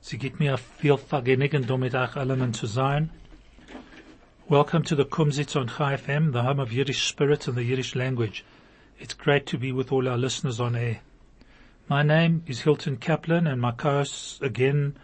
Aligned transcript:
Sie 0.00 0.16
gibt 0.16 0.38
mir 0.38 0.56
viel 0.56 0.96
Vergnügen, 0.96 1.66
damit 1.66 1.94
euch 1.94 2.16
allen 2.16 2.54
zu 2.54 2.66
sein. 2.66 3.10
Welcome 4.48 4.84
to 4.84 4.96
the 4.96 5.04
Kumzits 5.04 5.56
on 5.56 5.68
Chai 5.68 5.96
FM, 5.96 6.32
the 6.32 6.42
home 6.42 6.60
of 6.60 6.72
Yiddish 6.72 7.06
spirit 7.06 7.48
and 7.48 7.56
the 7.56 7.64
Yiddish 7.64 7.94
language. 7.94 8.44
It's 8.98 9.12
great 9.12 9.44
to 9.46 9.58
be 9.58 9.72
with 9.72 9.92
all 9.92 10.08
our 10.08 10.16
listeners 10.16 10.60
on 10.60 10.76
air. 10.76 11.00
My 11.88 12.02
name 12.02 12.42
is 12.46 12.60
Hilton 12.60 12.96
Kaplan 12.96 13.46
and 13.46 13.60
my 13.60 13.72
co-hosts 13.72 14.40
again 14.40 14.96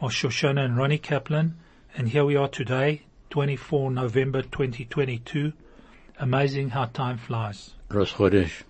are 0.00 0.10
Shoshana 0.10 0.64
and 0.64 0.76
Ronnie 0.76 0.98
Kaplan. 0.98 1.54
And 1.96 2.08
here 2.08 2.24
we 2.24 2.36
are 2.36 2.48
today, 2.48 3.02
24 3.30 3.92
November 3.92 4.42
2022. 4.42 5.52
Amazing 6.18 6.70
how 6.70 6.86
time 6.86 7.16
flies. 7.16 7.74
Rosh 7.90 8.14
Chodesh. 8.14 8.64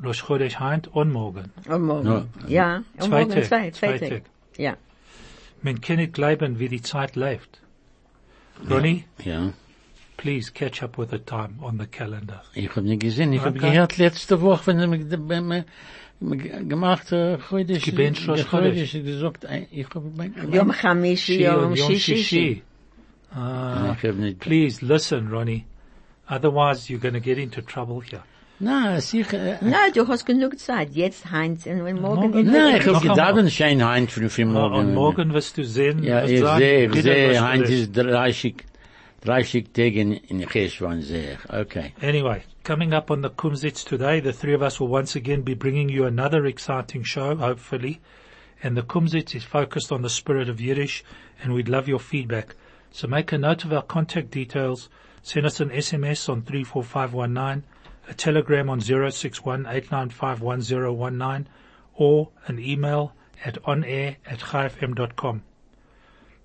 Rosh 0.00 0.22
Chodesh 0.22 0.54
Heint 0.54 0.88
und 0.88 1.12
morgen. 1.12 1.52
Und 1.68 1.82
morgen. 1.82 2.04
No. 2.04 2.26
Ja, 2.48 2.82
und 2.98 3.10
morgen 3.10 3.30
Tag, 3.30 3.44
zwei, 3.44 3.70
zwei 3.70 3.98
zwei 3.98 3.98
Tag. 3.98 4.08
Tag. 4.08 4.31
Ja. 4.58 4.76
Man 5.62 5.80
kann 5.80 5.96
nicht 5.96 6.12
glauben, 6.14 6.58
wie 6.58 6.68
die 6.68 6.82
Zeit 6.82 7.16
läuft. 7.16 7.60
Ronnie, 8.68 9.04
Ja. 9.24 9.52
please 10.16 10.52
catch 10.52 10.82
up 10.82 10.98
with 10.98 11.10
the 11.10 11.18
time 11.18 11.54
on 11.60 11.78
the 11.78 11.86
calendar. 11.86 12.42
Ich 12.54 12.74
hab 12.74 12.84
nicht 12.84 13.00
gesehen. 13.00 13.32
Ich 13.32 13.40
hab 13.40 13.56
Okay. 13.56 13.70
gehört 13.70 13.96
letzte 13.98 14.40
Woche, 14.40 14.66
wenn 14.68 14.90
wir 14.90 14.98
ge- 14.98 15.18
wenn 15.26 15.46
wir- 15.48 15.64
wir 16.20 16.36
gemacht 16.64 17.08
Chodesh. 17.08 17.84
Gebencht 17.84 18.28
Rosh 18.28 18.40
der 18.42 18.46
Chodesh. 18.46 18.92
gesagt, 18.92 19.46
ich 19.70 19.86
hab 19.86 20.02
Yom 20.52 20.72
Chamishi, 20.72 21.42
Yom 21.44 21.66
und 21.72 21.78
Yom 21.78 21.90
Shishi. 21.90 22.16
Shishi. 22.16 22.62
Ah, 23.34 23.96
Ich 23.98 24.08
hab 24.08 24.16
nicht. 24.16 24.38
please 24.40 24.84
listen, 24.84 25.28
Ronnie. 25.32 25.64
Otherwise, 26.28 26.88
you're 26.92 27.00
going 27.00 27.14
to 27.14 27.20
get 27.20 27.38
into 27.38 27.60
trouble 27.62 28.00
here. 28.02 28.22
Na, 28.62 29.00
sicher. 29.00 29.38
äh, 29.54 29.58
Na, 29.60 29.90
du 29.92 30.06
hast 30.06 30.24
genug 30.24 30.56
Zeit. 30.58 30.90
Jetzt, 30.94 31.30
Heinz, 31.32 31.66
und 31.66 31.78
morgen. 32.00 32.30
Morgen. 32.30 32.46
Nein, 32.46 32.76
ich 32.76 32.86
hab 32.86 32.92
Noch 32.94 33.02
gedacht, 33.02 33.18
einmal. 33.18 33.44
ein 33.44 33.50
schein 33.50 33.84
Heinz 33.84 34.12
für, 34.12 34.30
für 34.30 34.44
morgen. 34.44 34.74
Und 34.76 34.94
morgen 34.94 35.34
wirst 35.34 35.58
du 35.58 35.64
sehen, 35.64 36.02
Ja, 36.04 36.22
ich 36.24 36.38
sehe, 36.40 36.86
ich 36.86 37.02
sehe, 37.02 37.40
Heinz 37.40 37.68
ist 37.70 37.92
30, 37.96 38.64
30 39.24 39.72
Tage 39.72 40.00
in, 40.00 40.12
in 40.12 40.46
Cheshwan, 40.48 41.02
sehe 41.02 41.32
ich. 41.42 41.52
Okay. 41.52 41.92
Anyway, 42.00 42.42
coming 42.62 42.92
up 42.94 43.10
on 43.10 43.22
the 43.22 43.30
Kumzits 43.30 43.84
today, 43.84 44.20
the 44.20 44.32
three 44.32 44.54
of 44.54 44.62
us 44.62 44.78
will 44.78 44.88
once 44.88 45.16
again 45.16 45.42
be 45.42 45.54
bringing 45.54 45.88
you 45.88 46.04
another 46.06 46.46
exciting 46.46 47.02
show, 47.02 47.34
hopefully. 47.36 48.00
And 48.62 48.76
the 48.76 48.82
Kumzits 48.82 49.34
is 49.34 49.42
focused 49.42 49.90
on 49.90 50.02
the 50.02 50.08
spirit 50.08 50.48
of 50.48 50.60
Yiddish, 50.60 51.02
and 51.42 51.52
we'd 51.52 51.68
love 51.68 51.88
your 51.88 51.98
feedback. 51.98 52.54
So 52.92 53.08
make 53.08 53.32
a 53.32 53.38
note 53.38 53.64
of 53.64 53.72
our 53.72 53.82
contact 53.82 54.30
details. 54.30 54.88
Send 55.22 55.46
us 55.46 55.58
an 55.58 55.70
SMS 55.70 56.28
on 56.28 56.42
34519, 56.42 57.64
a 58.08 58.14
telegram 58.14 58.68
on 58.68 58.80
061 58.80 59.66
or 61.94 62.28
an 62.46 62.58
email 62.58 63.14
at 63.44 63.62
onair 63.62 64.16
at 64.26 64.38
chaifm.com. 64.40 65.42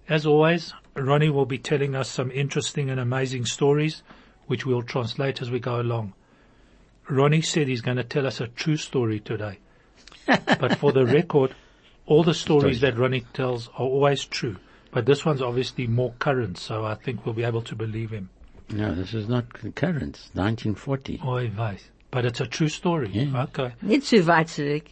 As 0.09 0.25
always, 0.25 0.73
Ronnie 0.95 1.29
will 1.29 1.45
be 1.45 1.57
telling 1.57 1.95
us 1.95 2.09
some 2.09 2.31
interesting 2.31 2.89
and 2.89 2.99
amazing 2.99 3.45
stories, 3.45 4.03
which 4.45 4.65
we'll 4.65 4.81
translate 4.81 5.41
as 5.41 5.51
we 5.51 5.59
go 5.59 5.79
along. 5.81 6.13
Ronnie 7.09 7.41
said 7.41 7.67
he's 7.67 7.81
going 7.81 7.97
to 7.97 8.03
tell 8.03 8.25
us 8.27 8.41
a 8.41 8.47
true 8.47 8.77
story 8.77 9.19
today. 9.19 9.59
but 10.25 10.77
for 10.77 10.91
the 10.91 11.05
record, 11.05 11.53
all 12.05 12.23
the 12.23 12.33
stories 12.33 12.81
that 12.81 12.97
Ronnie 12.97 13.25
tells 13.33 13.67
are 13.69 13.85
always 13.85 14.25
true. 14.25 14.57
But 14.91 15.05
this 15.05 15.25
one's 15.25 15.41
obviously 15.41 15.87
more 15.87 16.13
current, 16.19 16.57
so 16.57 16.85
I 16.85 16.95
think 16.95 17.25
we'll 17.25 17.35
be 17.35 17.43
able 17.43 17.61
to 17.63 17.75
believe 17.75 18.11
him. 18.11 18.29
No, 18.69 18.93
this 18.93 19.13
is 19.13 19.27
not 19.27 19.45
current. 19.75 20.15
It's 20.17 20.29
1940. 20.33 21.21
Oy 21.25 21.49
vey. 21.49 21.77
But 22.11 22.25
it's 22.25 22.41
a 22.41 22.45
true 22.47 22.69
story. 22.69 23.09
Yeah. 23.11 23.43
Okay. 23.43 23.73
Nicht 23.81 24.03
zu 24.05 24.23
weit 24.25 24.47
zurück. 24.47 24.83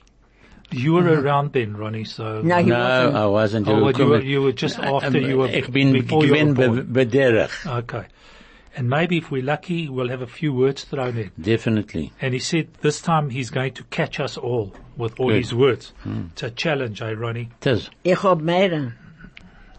You 0.71 0.93
were 0.93 1.21
around 1.21 1.53
then, 1.53 1.77
Ronnie, 1.77 2.05
so. 2.05 2.41
No, 2.41 2.57
he 2.57 2.63
No, 2.69 2.77
wasn't. 2.79 3.15
I 3.15 3.25
wasn't. 3.27 3.67
Oh, 3.67 3.83
well, 3.83 3.93
you 3.93 4.05
were, 4.07 4.21
you 4.21 4.41
were 4.41 4.51
just 4.51 4.79
after 4.79 5.19
you 5.19 5.37
were, 5.37 5.47
Ich 5.47 5.71
bin, 5.71 5.93
before 5.93 6.25
you 6.25 6.33
were 6.33 6.53
born. 6.53 7.47
Okay. 7.67 8.05
And 8.75 8.89
maybe 8.89 9.17
if 9.19 9.31
we're 9.31 9.43
lucky, 9.43 9.87
we'll 9.87 10.09
have 10.09 10.21
a 10.21 10.27
few 10.27 10.53
words 10.53 10.83
thrown 10.83 11.17
in. 11.17 11.31
Definitely. 11.39 12.11
And 12.19 12.33
he 12.33 12.39
said 12.39 12.73
this 12.81 12.99
time 12.99 13.29
he's 13.29 13.49
going 13.49 13.73
to 13.75 13.83
catch 13.85 14.19
us 14.19 14.37
all 14.37 14.73
with 14.97 15.17
all 15.19 15.29
Good. 15.29 15.37
his 15.37 15.53
words. 15.55 15.93
It's 16.33 16.43
a 16.43 16.51
challenge, 16.51 17.01
eh, 17.01 17.13
Ronnie? 17.13 17.49
Tis. 17.61 17.89
Ich 18.03 18.17
hab 18.17 18.41
mehrere. 18.41 18.93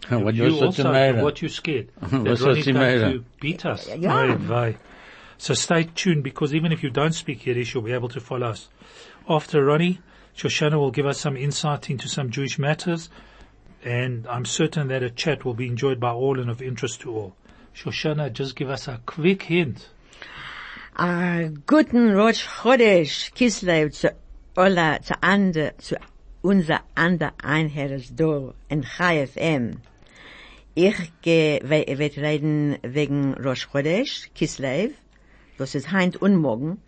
What 0.09 0.35
you 0.35 0.45
you 0.45 0.63
also 0.63 0.87
also, 0.87 1.23
what 1.23 1.41
you 1.41 1.49
scared? 1.49 1.89
that 2.01 2.23
What's 2.23 2.41
Ronnie's 2.41 2.65
going 2.65 3.11
to 3.13 3.25
beat 3.41 3.65
us. 3.65 3.89
Yeah. 3.95 4.37
Oy. 4.49 4.77
So 5.37 5.53
stay 5.53 5.83
tuned 5.83 6.23
because 6.23 6.53
even 6.55 6.71
if 6.71 6.81
you 6.81 6.89
don't 6.89 7.13
speak 7.13 7.45
Yiddish, 7.45 7.73
you'll 7.73 7.83
be 7.83 7.91
able 7.91 8.09
to 8.09 8.19
follow 8.19 8.47
us. 8.47 8.69
After 9.29 9.63
Ronnie, 9.63 9.99
Shoshana 10.35 10.75
will 10.75 10.91
give 10.91 11.05
us 11.05 11.19
some 11.19 11.35
insight 11.35 11.89
into 11.89 12.07
some 12.07 12.29
Jewish 12.31 12.57
matters, 12.57 13.09
and 13.83 14.25
I'm 14.27 14.45
certain 14.45 14.87
that 14.87 15.03
a 15.03 15.09
chat 15.09 15.43
will 15.45 15.53
be 15.53 15.67
enjoyed 15.67 15.99
by 15.99 16.11
all 16.11 16.39
and 16.39 16.49
of 16.49 16.61
interest 16.61 17.01
to 17.01 17.11
all. 17.11 17.35
Shoshana, 17.75 18.31
just 18.31 18.55
give 18.55 18.69
us 18.69 18.87
a 18.87 19.01
quick 19.05 19.43
hint. 19.43 19.89
A 20.95 21.51
guten 21.65 22.13
Rosh 22.13 22.45
Chodesh, 22.47 23.31
Kislev, 23.33 23.93
zu 23.93 24.09
Ola, 24.55 24.99
zu 25.03 25.13
Ande, 25.21 25.73
zu 25.79 25.97
unser 26.43 26.79
ander 26.95 27.33
Einherres 27.43 28.15
do 28.15 28.53
in 28.69 28.83
Chai 28.83 29.25
FM. 29.27 29.79
Ich 30.79 31.11
ge, 31.23 31.59
we, 31.63 31.97
werd 31.97 32.17
reden 32.17 32.77
wegen 32.83 33.33
Rosh 33.33 33.67
Chodesh, 33.67 34.29
Kislev, 34.35 34.93
Das 35.57 35.73
ist 35.73 35.91
heint 35.91 36.17
und 36.17 36.35
morgen, 36.35 36.83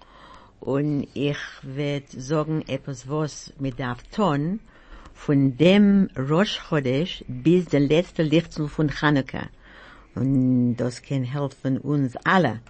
und 0.59 1.07
ich 1.15 1.39
werd 1.63 2.07
sagen 2.09 2.61
etwas 2.67 3.09
was 3.09 3.51
mit 3.57 3.79
der 3.79 3.97
von 5.15 5.57
dem 5.57 6.07
Rosh 6.15 6.59
Chodesh 6.69 7.25
bis 7.27 7.65
der 7.65 7.79
letzte 7.79 8.21
Lichtung 8.21 8.67
von 8.69 8.91
Chanukah. 8.91 9.49
Und 10.13 10.75
das 10.75 11.01
kann 11.01 11.23
helfen 11.23 11.79
uns 11.79 12.15
alle, 12.17 12.61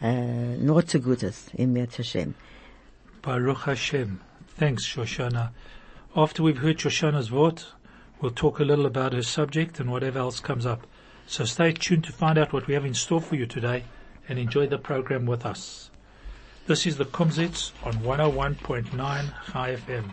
äh, 0.00 0.56
nur 0.58 0.86
zu 0.86 1.00
Gutes, 1.00 1.50
im 1.54 1.72
Meer 1.72 1.88
zu 1.90 2.04
Shem. 2.04 2.36
Baruch 3.20 3.66
Hashem. 3.66 4.20
Thanks, 4.60 4.86
Shoshana. 4.86 5.50
After 6.14 6.44
we've 6.44 6.62
heard 6.62 6.78
Shoshana's 6.78 7.32
word, 7.32 7.74
we'll 8.20 8.30
talk 8.30 8.60
a 8.60 8.64
little 8.64 8.86
about 8.86 9.12
her 9.12 9.22
subject 9.22 9.80
and 9.80 9.90
whatever 9.90 10.18
else 10.18 10.40
comes 10.40 10.66
up. 10.66 10.86
So 11.26 11.44
stay 11.44 11.72
tuned 11.72 12.04
to 12.04 12.12
find 12.12 12.38
out 12.38 12.52
what 12.52 12.66
we 12.66 12.74
have 12.74 12.84
in 12.84 12.94
store 12.94 13.20
for 13.20 13.36
you 13.36 13.46
today 13.46 13.84
and 14.28 14.38
enjoy 14.38 14.66
the 14.66 14.78
program 14.78 15.26
with 15.26 15.46
us. 15.46 15.90
This 16.66 16.86
is 16.86 16.96
the 16.96 17.04
Kumzits 17.04 17.72
on 17.82 17.94
101.9 17.94 18.92
Chai 19.52 19.76
FM. 19.76 20.12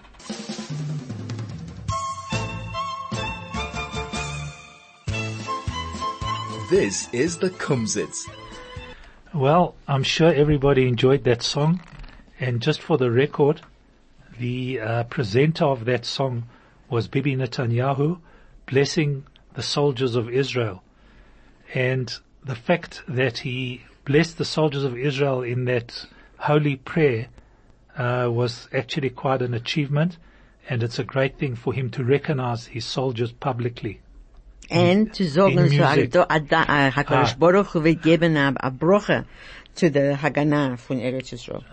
This 6.70 7.08
is 7.14 7.38
the 7.38 7.50
Kumzits. 7.50 8.28
Well, 9.34 9.76
I'm 9.88 10.04
sure 10.04 10.34
everybody 10.34 10.88
enjoyed 10.88 11.24
that 11.26 11.42
song. 11.42 11.82
And 12.40 12.62
just 12.62 12.82
for 12.82 12.98
the 12.98 13.12
record, 13.12 13.62
the 14.40 14.80
uh, 14.80 15.04
presenter 15.06 15.66
of 15.66 15.86
that 15.86 16.06
song 16.06 16.44
was 16.90 17.08
Bibi 17.08 17.36
Netanyahu 17.36 18.20
blessing 18.66 19.26
the 19.54 19.64
soldiers 19.64 20.16
of 20.16 20.30
Israel. 20.30 20.84
And 21.74 22.14
the 22.46 22.56
fact 22.56 23.02
that 23.08 23.40
he 23.40 23.84
blessed 24.06 24.38
the 24.38 24.46
soldiers 24.46 24.84
of 24.84 24.98
Israel 24.98 25.42
in 25.42 25.66
that 25.66 26.06
holy 26.38 26.76
prayer 26.78 27.28
uh, 27.98 28.30
was 28.32 28.70
actually 28.74 29.10
quite 29.10 29.42
an 29.42 29.54
achievement. 29.54 30.18
And 30.70 30.84
it's 30.84 31.00
a 31.00 31.04
great 31.04 31.38
thing 31.38 31.56
for 31.56 31.74
him 31.74 31.90
to 31.92 32.04
recognize 32.04 32.68
his 32.68 32.86
soldiers 32.86 33.32
publicly. 33.32 34.02
Und 34.70 35.14
zu 35.16 35.24
sagen, 35.30 35.56
so, 35.56 35.62
music. 35.64 36.12
da, 36.12 36.26
da, 36.26 36.62
uh, 36.64 36.92
HaKadosh 36.92 37.34
Ah. 37.34 37.36
Baruch 37.40 37.68
Hu 37.74 37.84
wird 37.84 38.02
geben 38.02 38.36
a, 38.36 38.70
Broche 38.70 39.26
zu 39.74 39.90
der 39.90 40.18
Haganah 40.18 40.78
von 40.78 41.00
Eretz 41.00 41.32
Yisrael. 41.32 41.64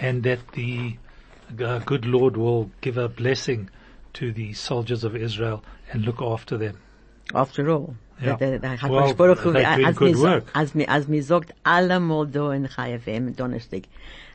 and 0.00 0.22
that 0.22 0.38
the 0.52 0.96
uh, 1.60 1.78
good 1.80 2.04
Lord 2.06 2.36
will 2.36 2.70
give 2.80 2.98
a 2.98 3.08
blessing 3.08 3.68
to 4.14 4.32
the 4.32 4.52
soldiers 4.54 5.04
of 5.04 5.14
Israel 5.14 5.62
and 5.92 6.04
look 6.04 6.20
after 6.22 6.58
them. 6.58 6.78
After 7.34 7.68
all. 7.70 7.94
Ja. 8.20 8.36
Der, 8.36 8.58
der 8.60 8.76
HaKadosh 8.78 8.90
Well, 8.90 9.14
Baruch 9.14 9.44
Hu, 9.44 9.52
they're 9.52 9.74
doing 9.76 9.86
als 9.86 9.96
good 9.96 10.12
mir, 10.14 10.22
work. 10.22 10.44
als 10.54 10.74
mir, 10.74 10.88
als 10.88 11.08
mir 11.08 11.22
sagt, 11.22 11.52
allemal 11.64 12.26
da 12.26 12.52
in 12.52 12.68
Chai 12.68 12.98
FM, 12.98 13.34
Donnerstag, 13.34 13.82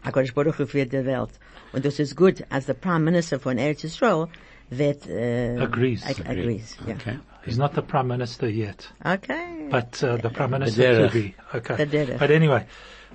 HaKadosh 0.04 0.34
Baruch 0.34 0.58
Hu 0.60 0.66
für 0.66 0.86
die 0.86 1.06
Welt. 1.06 1.30
Und 1.72 1.86
das 1.86 2.00
ist 2.00 2.16
gut, 2.16 2.44
als 2.50 2.66
der 2.66 2.74
Prime 2.74 3.00
Minister 3.00 3.40
von 3.40 3.58
Eretz 3.58 3.84
Yisrael 3.84 4.28
that 4.72 5.08
uh, 5.08 5.62
Agrees. 5.64 6.04
ag- 6.06 6.28
agrees. 6.30 6.78
Yeah. 6.86 6.96
Okay. 6.96 7.18
He's 7.46 7.58
not 7.58 7.74
the 7.74 7.82
prime 7.82 8.08
minister 8.08 8.48
yet, 8.50 8.90
Okay. 9.06 9.68
but 9.72 10.04
uh, 10.04 10.18
the 10.18 10.30
prime 10.30 10.52
minister 10.52 10.84
derech. 10.84 11.12
could 11.12 11.14
be. 11.14 11.36
Okay. 11.56 11.86
The. 11.86 12.18
But 12.20 12.32
anyway, 12.32 12.66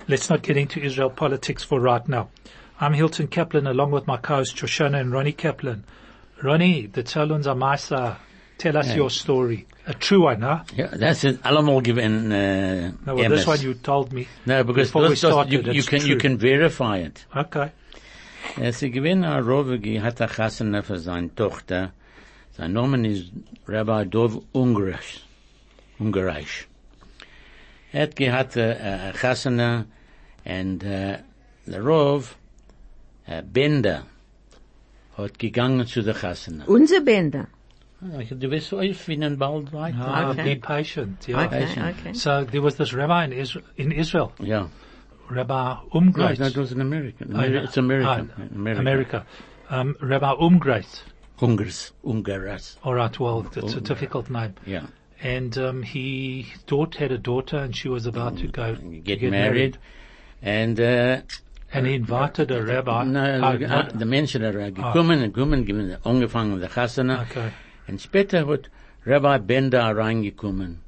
let's 0.07 0.29
not 0.31 0.41
get 0.41 0.57
into 0.57 0.79
Israel 0.81 1.11
politics 1.11 1.63
for 1.63 1.79
right 1.79 2.05
now. 2.09 2.29
I'm 2.81 2.93
Hilton 2.93 3.27
Kaplan 3.27 3.67
along 3.67 3.91
with 3.91 4.07
my 4.07 4.17
co-host 4.17 4.55
Shoshana 4.57 4.99
and 4.99 5.11
Ronnie 5.13 5.31
Kaplan. 5.31 5.83
Ronnie, 6.43 6.87
the 6.87 7.03
Tzelun's 7.03 7.47
Amaisa, 7.47 8.17
tell 8.57 8.77
us 8.77 8.87
Yeah. 8.89 8.95
your 8.95 9.09
story. 9.09 9.65
A 9.87 9.93
true 9.93 10.21
one, 10.23 10.41
huh? 10.41 10.63
Yeah, 10.75 10.87
that's 10.87 11.23
it. 11.23 11.41
Allemal 11.43 11.81
given, 11.83 12.31
uh, 12.31 12.91
No, 13.05 13.15
well, 13.15 13.29
this 13.29 13.45
one 13.45 13.61
you 13.61 13.73
told 13.75 14.11
me. 14.11 14.27
No, 14.45 14.63
because 14.63 14.87
before 14.89 15.09
we 15.09 15.15
started, 15.15 15.51
you, 15.53 15.73
you 15.73 15.83
can, 15.83 16.05
you 16.05 16.17
can 16.17 16.37
verify 16.37 16.97
it. 16.97 17.25
Okay. 17.35 17.71
Ja, 18.57 18.71
sie 18.71 18.89
gewinnt 18.89 19.25
a 19.25 19.39
Rovegi, 19.41 19.99
hat 20.01 20.21
a 20.21 20.27
Chassene 20.27 20.81
für 20.83 20.97
seine 20.99 21.33
Tochter. 21.35 21.91
Sein 22.57 22.73
Name 22.73 23.05
ist 23.07 23.31
Rabbi 23.67 24.05
Dov 24.05 24.41
Ungarisch. 24.53 25.21
Ungarisch. 25.99 26.67
Er 27.91 28.07
hat 28.31 28.55
a, 28.57 29.09
a 29.09 29.13
Chassene 29.13 29.85
and 30.45 30.83
uh, 30.83 31.17
the 31.67 31.79
Rov, 31.79 32.35
uh, 33.27 33.41
Bender, 33.41 34.03
hat 35.17 35.39
gegangen 35.39 35.85
zu 35.87 36.01
der 36.01 36.13
Chassene. 36.15 36.63
Unser 36.67 37.01
Bänder. 37.01 37.47
Ah, 38.01 38.21
Du 38.29 38.51
wirst 38.51 38.73
auffinden 38.73 39.37
bald 39.37 39.71
weiter. 39.73 39.97
Ah, 39.99 40.29
Okay. 40.31 40.55
Be 40.55 40.59
patient. 40.59 41.27
Yeah. 41.27 41.45
Okay, 41.45 41.59
Patient. 41.65 41.85
okay. 41.99 42.13
So 42.13 42.43
there 42.45 42.61
was 42.61 42.75
this 42.75 42.93
rabbi 42.93 43.23
in 43.25 43.31
Israel, 43.31 43.65
in 43.77 43.91
Israel 43.91 44.31
Ja. 44.39 44.67
Rabbi 45.29 45.73
No, 45.73 45.99
Umgreit. 45.99 46.39
no, 46.39 46.45
it 46.47 46.57
was 46.57 46.71
in 46.71 46.81
America. 46.81 47.25
I 47.25 47.47
know. 47.49 47.63
It's 47.63 47.77
America. 47.77 48.27
Ah, 48.37 48.45
America. 48.53 48.79
America. 48.81 49.25
Um, 49.69 49.95
Rabbi 50.01 50.31
Umgreit. 50.39 51.03
Ungars. 51.39 51.91
Ungaras. 52.03 52.77
All 52.83 52.93
right, 52.93 53.19
well, 53.19 53.45
it's 53.55 53.73
a 53.73 53.81
difficult 53.81 54.29
name. 54.29 54.53
Yeah. 54.65 54.85
And 55.21 55.57
um, 55.57 55.81
he 55.81 56.45
daughter 56.67 56.99
had 56.99 57.11
a 57.11 57.17
daughter, 57.17 57.57
and 57.57 57.75
she 57.75 57.89
was 57.89 58.05
about 58.05 58.37
to 58.37 58.47
go 58.47 58.75
to 58.75 58.81
Get, 58.99 59.21
married. 59.23 59.77
And, 60.41 60.79
uh, 60.79 61.21
And 61.75 61.85
he 61.87 61.93
invited 61.95 62.51
a 62.51 62.63
rabbi. 62.63 63.03
No, 63.03 63.39
Ah, 63.43 63.57
the- 63.57 63.67
not- 63.67 63.99
the 63.99 64.05
Menschen 64.05 64.43
er 64.43 64.53
gekommen 64.71 65.21
und 65.23 65.33
gekommen, 65.33 65.65
gekommen, 65.65 65.97
angefangen 66.05 66.59
der 66.59 66.69
Chassana. 66.69 67.23
okay. 67.23 67.51
Und 67.87 68.01
später 68.01 68.47
hat 68.47 68.69
Rabbi 69.05 69.39
Bender 69.45 69.95
reingekommen. 69.95 70.79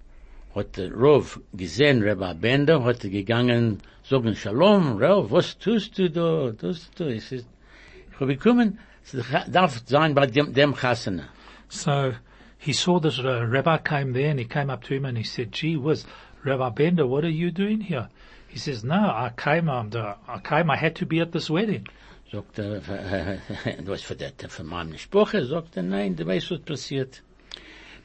Hat 0.56 0.78
der 0.78 0.92
Rov 0.94 1.40
gesehen, 1.54 2.02
Rabbi 2.04 2.34
Bender, 2.40 2.84
hat 2.86 3.04
er 3.04 3.10
gegangen, 3.10 3.80
sagen, 4.04 4.34
Shalom, 4.36 4.98
Rov, 4.98 5.30
was 5.30 5.58
tust 5.60 5.98
du 5.98 6.10
da? 6.10 6.52
Tust 6.54 6.98
du? 6.98 7.10
Ich 7.14 7.26
sag, 7.26 7.40
ich 7.40 8.20
habe 8.20 8.36
gekommen, 8.36 8.80
es 9.04 9.16
darf 9.52 9.82
sein 9.86 10.16
bei 10.16 10.26
dem, 10.26 10.54
dem 10.54 10.74
Chassana. 10.74 11.26
So 11.70 12.14
he 12.58 12.72
saw 12.74 13.00
this 13.00 13.20
uh, 13.20 13.46
rabbi 13.46 13.78
came 13.78 14.14
there, 14.14 14.30
and 14.32 14.40
he 14.40 14.46
came 14.46 14.70
up 14.70 14.84
to 14.86 14.94
him 14.96 15.06
and 15.06 15.18
he 15.18 15.24
said, 15.24 15.52
"Gee 15.52 15.76
whiz, 15.76 16.06
Rabbi 16.46 16.70
Bender, 16.70 17.06
what 17.06 17.26
are 17.26 17.30
you 17.30 17.52
doing 17.52 17.82
here?" 17.82 18.08
He 18.48 18.60
says, 18.60 18.84
"No, 18.84 18.96
I 18.96 19.32
came. 19.36 19.70
Um, 19.70 19.90
the, 19.90 20.16
I 20.28 20.40
came. 20.40 20.72
I 20.72 20.78
had 20.78 20.96
to 20.96 21.06
be 21.06 21.20
at 21.20 21.32
this 21.32 21.50
wedding." 21.50 21.88
Sagt 22.32 22.60
er, 22.60 22.82
was 23.86 24.02
für 24.02 24.16
das, 24.16 24.34
für 24.50 24.64
meine 24.64 24.98
Sprache? 24.98 25.46
Sagt 25.46 25.78
er, 25.78 25.84
nein, 25.84 26.16
du 26.16 26.26
weißt, 26.26 26.50
was 26.52 26.60
passiert. 26.60 27.22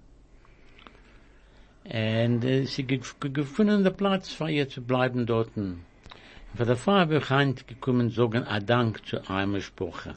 Und 1.84 2.44
äh, 2.44 2.64
sie 2.64 2.82
ge 2.82 3.00
gefunden 3.20 3.84
den 3.84 3.94
Platz 3.94 4.30
für 4.30 4.50
ihr 4.50 4.68
zu 4.68 4.82
bleiben 4.82 5.26
dort. 5.26 5.52
Von 5.54 6.66
der 6.66 6.76
Frau 6.76 7.06
bekannt 7.06 7.68
gekommen, 7.68 8.10
sagen, 8.10 8.42
a 8.44 8.58
Dank 8.58 9.06
zu 9.06 9.30
einer 9.30 9.60
Sprache. 9.60 10.16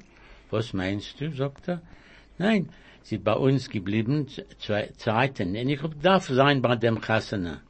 Was 0.50 0.74
meinst 0.74 1.21
du, 1.21 1.31
sagt 1.31 1.68
er? 1.68 1.81
Nein, 2.39 2.69
sie 3.03 3.18
ist 3.18 3.24
bei 3.24 3.33
uns 3.33 3.69
geblieben, 3.69 4.27
zwei 4.57 4.89
Zeiten. 4.98 5.50
Und 5.50 5.69
ich 5.69 5.81
darf 6.01 6.27
sein 6.27 6.63
bei 6.63 6.75
dem 6.75 7.00
Chassana. 7.00 7.62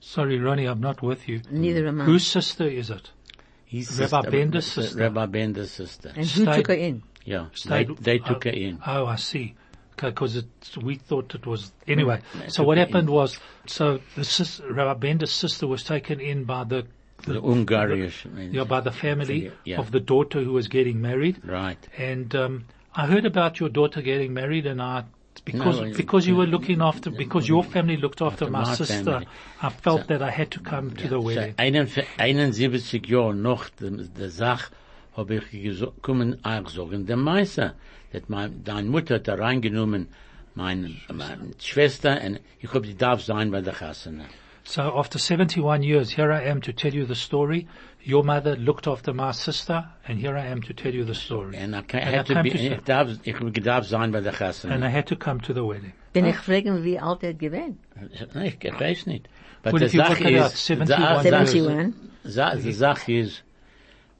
Sorry, 0.00 0.38
Ronnie, 0.38 0.68
I'm 0.68 0.80
not 0.80 1.02
with 1.02 1.26
you. 1.26 1.40
Neither 1.50 1.86
am 1.86 2.00
I. 2.00 2.06
Whose 2.06 2.24
sister 2.24 2.66
is 2.66 2.90
it? 2.90 3.12
His 3.66 3.90
Rabbi 3.98 4.06
sister- 4.20 4.30
Bender's 4.30 4.66
sister. 4.66 4.98
Rabbi 4.98 5.26
Bender's 5.26 5.70
sister. 5.70 6.08
And 6.08 6.26
who 6.26 6.42
Stayed- 6.42 6.54
took 6.56 6.66
her 6.68 6.74
in? 6.74 7.02
Yeah, 7.24 7.46
they, 7.52 7.56
Stayed- 7.56 7.96
they 7.98 8.18
took 8.18 8.46
oh, 8.46 8.50
her 8.50 8.54
in. 8.56 8.78
Oh, 8.86 9.06
I 9.06 9.16
see. 9.16 9.54
Because 9.96 10.44
we 10.82 10.96
thought 10.96 11.34
it 11.36 11.46
was 11.46 11.72
anyway. 11.86 12.20
they 12.38 12.48
So 12.48 12.64
what 12.64 12.78
happened 12.78 13.08
in. 13.08 13.14
was, 13.14 13.38
so 13.66 14.00
the 14.16 14.24
sister, 14.24 14.70
Rabbi 14.72 14.98
Bender's 14.98 15.30
sister 15.32 15.66
was 15.68 15.84
taken 15.84 16.20
in 16.20 16.44
by 16.44 16.64
the, 16.64 16.86
The 17.26 17.40
Ungarisch. 17.40 18.52
yeah, 18.52 18.64
by 18.64 18.80
the 18.80 18.90
family 18.90 19.52
Yeah. 19.64 19.78
of 19.78 19.92
the 19.92 20.00
daughter 20.00 20.42
who 20.42 20.52
was 20.52 20.66
getting 20.68 21.00
married. 21.00 21.40
Right. 21.44 21.78
And 21.96 22.34
um, 22.34 22.64
I 22.94 23.06
heard 23.06 23.24
about 23.24 23.60
your 23.60 23.68
daughter 23.68 24.02
getting 24.02 24.34
married, 24.34 24.66
and 24.66 24.82
I 24.82 25.04
because 25.44 25.80
No, 25.80 25.96
because 25.96 26.26
you 26.26 26.36
were 26.36 26.46
looking 26.46 26.80
after 26.80 27.10
because 27.10 27.48
your 27.48 27.64
family 27.64 27.96
looked 27.96 28.20
after 28.22 28.48
my, 28.50 28.62
my 28.64 28.74
sister, 28.74 29.04
family. 29.04 29.26
I 29.62 29.70
felt 29.70 30.06
that 30.08 30.22
I 30.22 30.30
had 30.30 30.50
to 30.52 30.60
come 30.60 30.94
to 30.96 31.02
the 31.04 31.08
So, 31.16 31.20
wedding. 31.22 31.54
71 32.18 33.06
Jahre 33.06 33.70
dem, 33.80 34.08
der 34.18 34.30
Sach 34.30 34.70
hab 35.16 35.30
ich 35.30 35.44
geso- 35.52 35.92
kommen 36.02 36.38
auch 36.44 36.68
sagen, 36.68 37.06
der 37.06 37.16
Meister, 37.16 37.74
dat 38.12 38.28
mein, 38.28 38.62
deine 38.64 38.88
Mutter 38.88 39.16
hat 39.16 39.28
da 39.28 39.34
reingenommen, 39.34 40.08
meine, 40.54 40.90
meine 41.12 41.50
Schwester, 41.60 42.20
und 42.24 42.40
ich 42.60 42.72
hab 42.72 42.82
die 42.82 42.96
darf 42.96 43.22
sein 43.22 43.50
bei 43.50 43.60
der 43.60 43.74
Chassana. 43.74 44.24
So 44.66 44.80
after 44.82 45.18
71 45.18 45.82
years, 45.84 46.16
here 46.16 46.30
I 46.32 46.48
am 46.50 46.60
to 46.62 46.72
tell 46.72 46.94
you 46.94 47.04
the 47.06 47.14
story. 47.14 47.66
Your 48.06 48.22
mother 48.22 48.54
looked 48.56 48.86
after 48.86 49.14
my 49.14 49.32
sister, 49.32 49.84
and 50.06 50.18
here 50.18 50.36
I 50.36 50.46
am 50.46 50.60
to 50.62 50.74
tell 50.74 50.92
you 50.92 51.04
the 51.04 51.14
story. 51.14 51.56
And 51.56 51.74
I 51.74 51.80
can, 51.82 52.00
And 52.00 52.08
I 52.10 52.16
had 52.18 52.26
to 52.26 52.34
come 52.34 52.42
be, 52.42 52.50
to 52.50 52.58
ich 52.58 52.80
darf, 52.84 53.08
ich 53.24 53.62
darf 53.62 53.86
sein 53.86 54.12
bei 54.12 54.20
der 54.20 54.32
Chassana. 54.34 54.74
And 54.74 54.84
I 54.84 54.88
had 54.90 55.06
to 55.06 55.16
come 55.16 55.40
to 55.40 55.54
the 55.54 55.62
wedding. 55.64 55.92
Bin 56.12 56.26
ich 56.26 56.36
fragen, 56.36 56.84
wie 56.84 56.98
alt 57.00 57.22
er 57.22 57.32
gewesen? 57.34 57.78
Nein, 58.34 58.46
ich, 58.46 58.62
ich 58.62 58.78
weiß 58.80 59.06
nicht. 59.06 59.26
But 59.62 59.78
the 59.78 59.86
if 59.86 59.92
Sache 59.92 60.24
work 60.24 60.52
is, 60.54 60.70
71 60.70 60.86
the- 60.86 61.58
years. 61.58 61.64
71. 61.64 61.94
Sa- 62.24 62.54
Die 62.56 62.72
Sache 62.72 63.12
ist, 63.12 63.42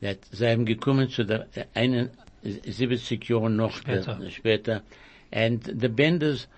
dass 0.01 0.17
sie 0.33 0.47
haben 0.49 0.65
gekommen 0.65 1.09
zu 1.11 1.25
der 1.25 1.47
einen 1.75 2.09
70 2.43 3.29
Jahren 3.29 3.57
noch 3.57 3.73
Später. 3.73 4.15
der- 4.17 4.31
später. 4.31 4.83
Und 5.31 5.83
die 5.83 5.89
Bänders, 5.89 6.49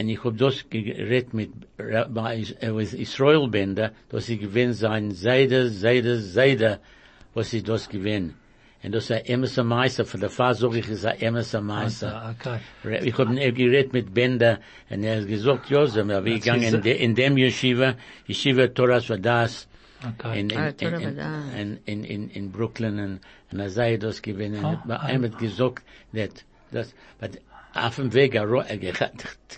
und 0.00 0.08
ich 0.08 0.24
hab 0.24 0.36
das 0.38 0.64
geredet 0.70 1.34
mit 1.34 1.50
Rabbi 1.78 2.40
Is- 2.40 2.52
äh, 2.60 2.74
with 2.74 2.94
Israel 2.94 3.48
Bänder, 3.48 3.92
dass 4.08 4.26
sie 4.26 4.38
gewinnt 4.38 4.74
sein 4.76 5.10
Seide, 5.12 5.68
Seide, 5.68 6.18
Seide, 6.20 6.78
was 7.34 7.50
sie 7.50 7.62
das 7.62 7.88
gewinnt. 7.88 8.34
Und 8.82 8.92
das 8.94 9.04
ist 9.04 9.12
ein 9.12 9.26
Emerson 9.26 9.66
Meister, 9.66 10.06
von 10.06 10.20
der 10.20 10.30
Fall 10.30 10.54
sag 10.54 10.74
ich, 10.74 10.88
ist 10.88 11.04
ein 11.04 11.20
Emerson 11.20 11.66
Meister. 11.66 12.34
Okay. 12.34 13.00
Ich 13.04 13.18
hab 13.18 13.28
ihn 13.28 13.36
geredet 13.54 13.92
mit 13.92 14.14
Bender, 14.14 14.58
und 14.88 15.04
er 15.04 15.20
hat 15.20 15.28
gesagt, 15.28 15.68
ja, 15.68 15.86
sind 15.86 16.08
wir 16.08 16.22
gegangen 16.22 16.62
in, 16.62 16.80
de, 16.80 16.96
in 16.96 17.14
dem 17.14 17.36
Yeshiva, 17.36 17.94
Yeshiva 18.26 18.68
Torah 18.68 19.00
Vadas, 19.06 19.68
Okay. 20.02 20.40
in, 20.40 20.48
in, 20.48 20.56
Ah, 20.58 20.72
in, 20.80 20.94
in, 20.94 21.18
in, 21.58 21.78
in, 21.84 22.04
in, 22.04 22.30
in 22.30 22.50
Brooklyn, 22.50 22.98
und, 22.98 23.20
und 23.52 23.60
er 23.60 23.68
sei 23.68 23.98
das 23.98 24.22
gewinnen. 24.22 24.64
Ah, 24.64 24.80
Und 24.82 24.90
ah. 24.92 25.06
er 25.10 25.20
hat 25.20 25.38
gesagt, 25.38 25.84
that 26.14 26.30
das, 26.72 26.94
but 27.20 27.32
auf 27.74 27.96
dem 27.96 28.12
Weg, 28.12 28.34
er, 28.34 28.48
er 28.52 28.76
ge- 28.78 28.92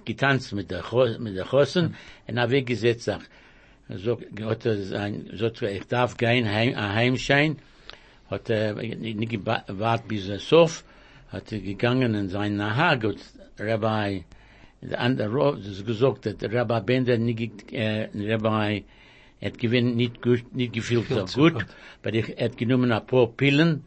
getanzt 0.04 0.52
mit 0.52 0.70
der, 0.70 0.82
mit 1.18 1.36
der 1.36 1.44
Chosen, 1.46 1.94
und 2.26 2.36
er 2.36 2.50
Weg 2.50 2.66
gesetzt, 2.66 3.04
sagt, 3.04 3.28
so, 3.88 4.18
hat 4.44 4.64
er 4.66 4.82
sein, 4.82 5.30
so, 5.34 5.46
ich 5.66 5.86
darf 5.86 6.16
gehen, 6.16 6.48
heim, 6.50 6.74
ein 6.76 6.94
Heimschein, 6.94 7.58
hat 8.30 8.48
er 8.50 8.74
nicht 8.74 9.30
gewartet 9.30 10.08
bis 10.08 10.28
er 10.28 10.38
Sof, 10.38 10.84
hat 11.28 11.52
er 11.52 11.60
gegangen 11.60 12.14
in 12.14 12.28
sein 12.28 12.56
Nahag, 12.56 13.04
und 13.04 13.18
Rabbi, 13.58 14.24
der 14.82 15.00
andere, 15.00 15.28
Ro- 15.30 15.56
das 15.56 15.84
gesagt, 15.84 16.24
der 16.24 16.52
Rabbi 16.52 16.80
Bender 16.80 17.18
nicht, 17.18 17.72
äh, 17.72 18.08
Rabbi, 18.14 18.84
hat 19.42 19.58
gewinn 19.58 19.96
nicht 19.96 20.22
gut, 20.22 20.54
nicht 20.54 20.72
gefühlt 20.72 21.08
so 21.08 21.24
gut, 21.40 21.54
gut. 21.54 21.66
aber 22.02 22.14
ich 22.14 22.28
hat 22.38 22.56
genommen 22.56 22.92
ein 22.92 23.06
paar 23.06 23.26
Pillen, 23.26 23.82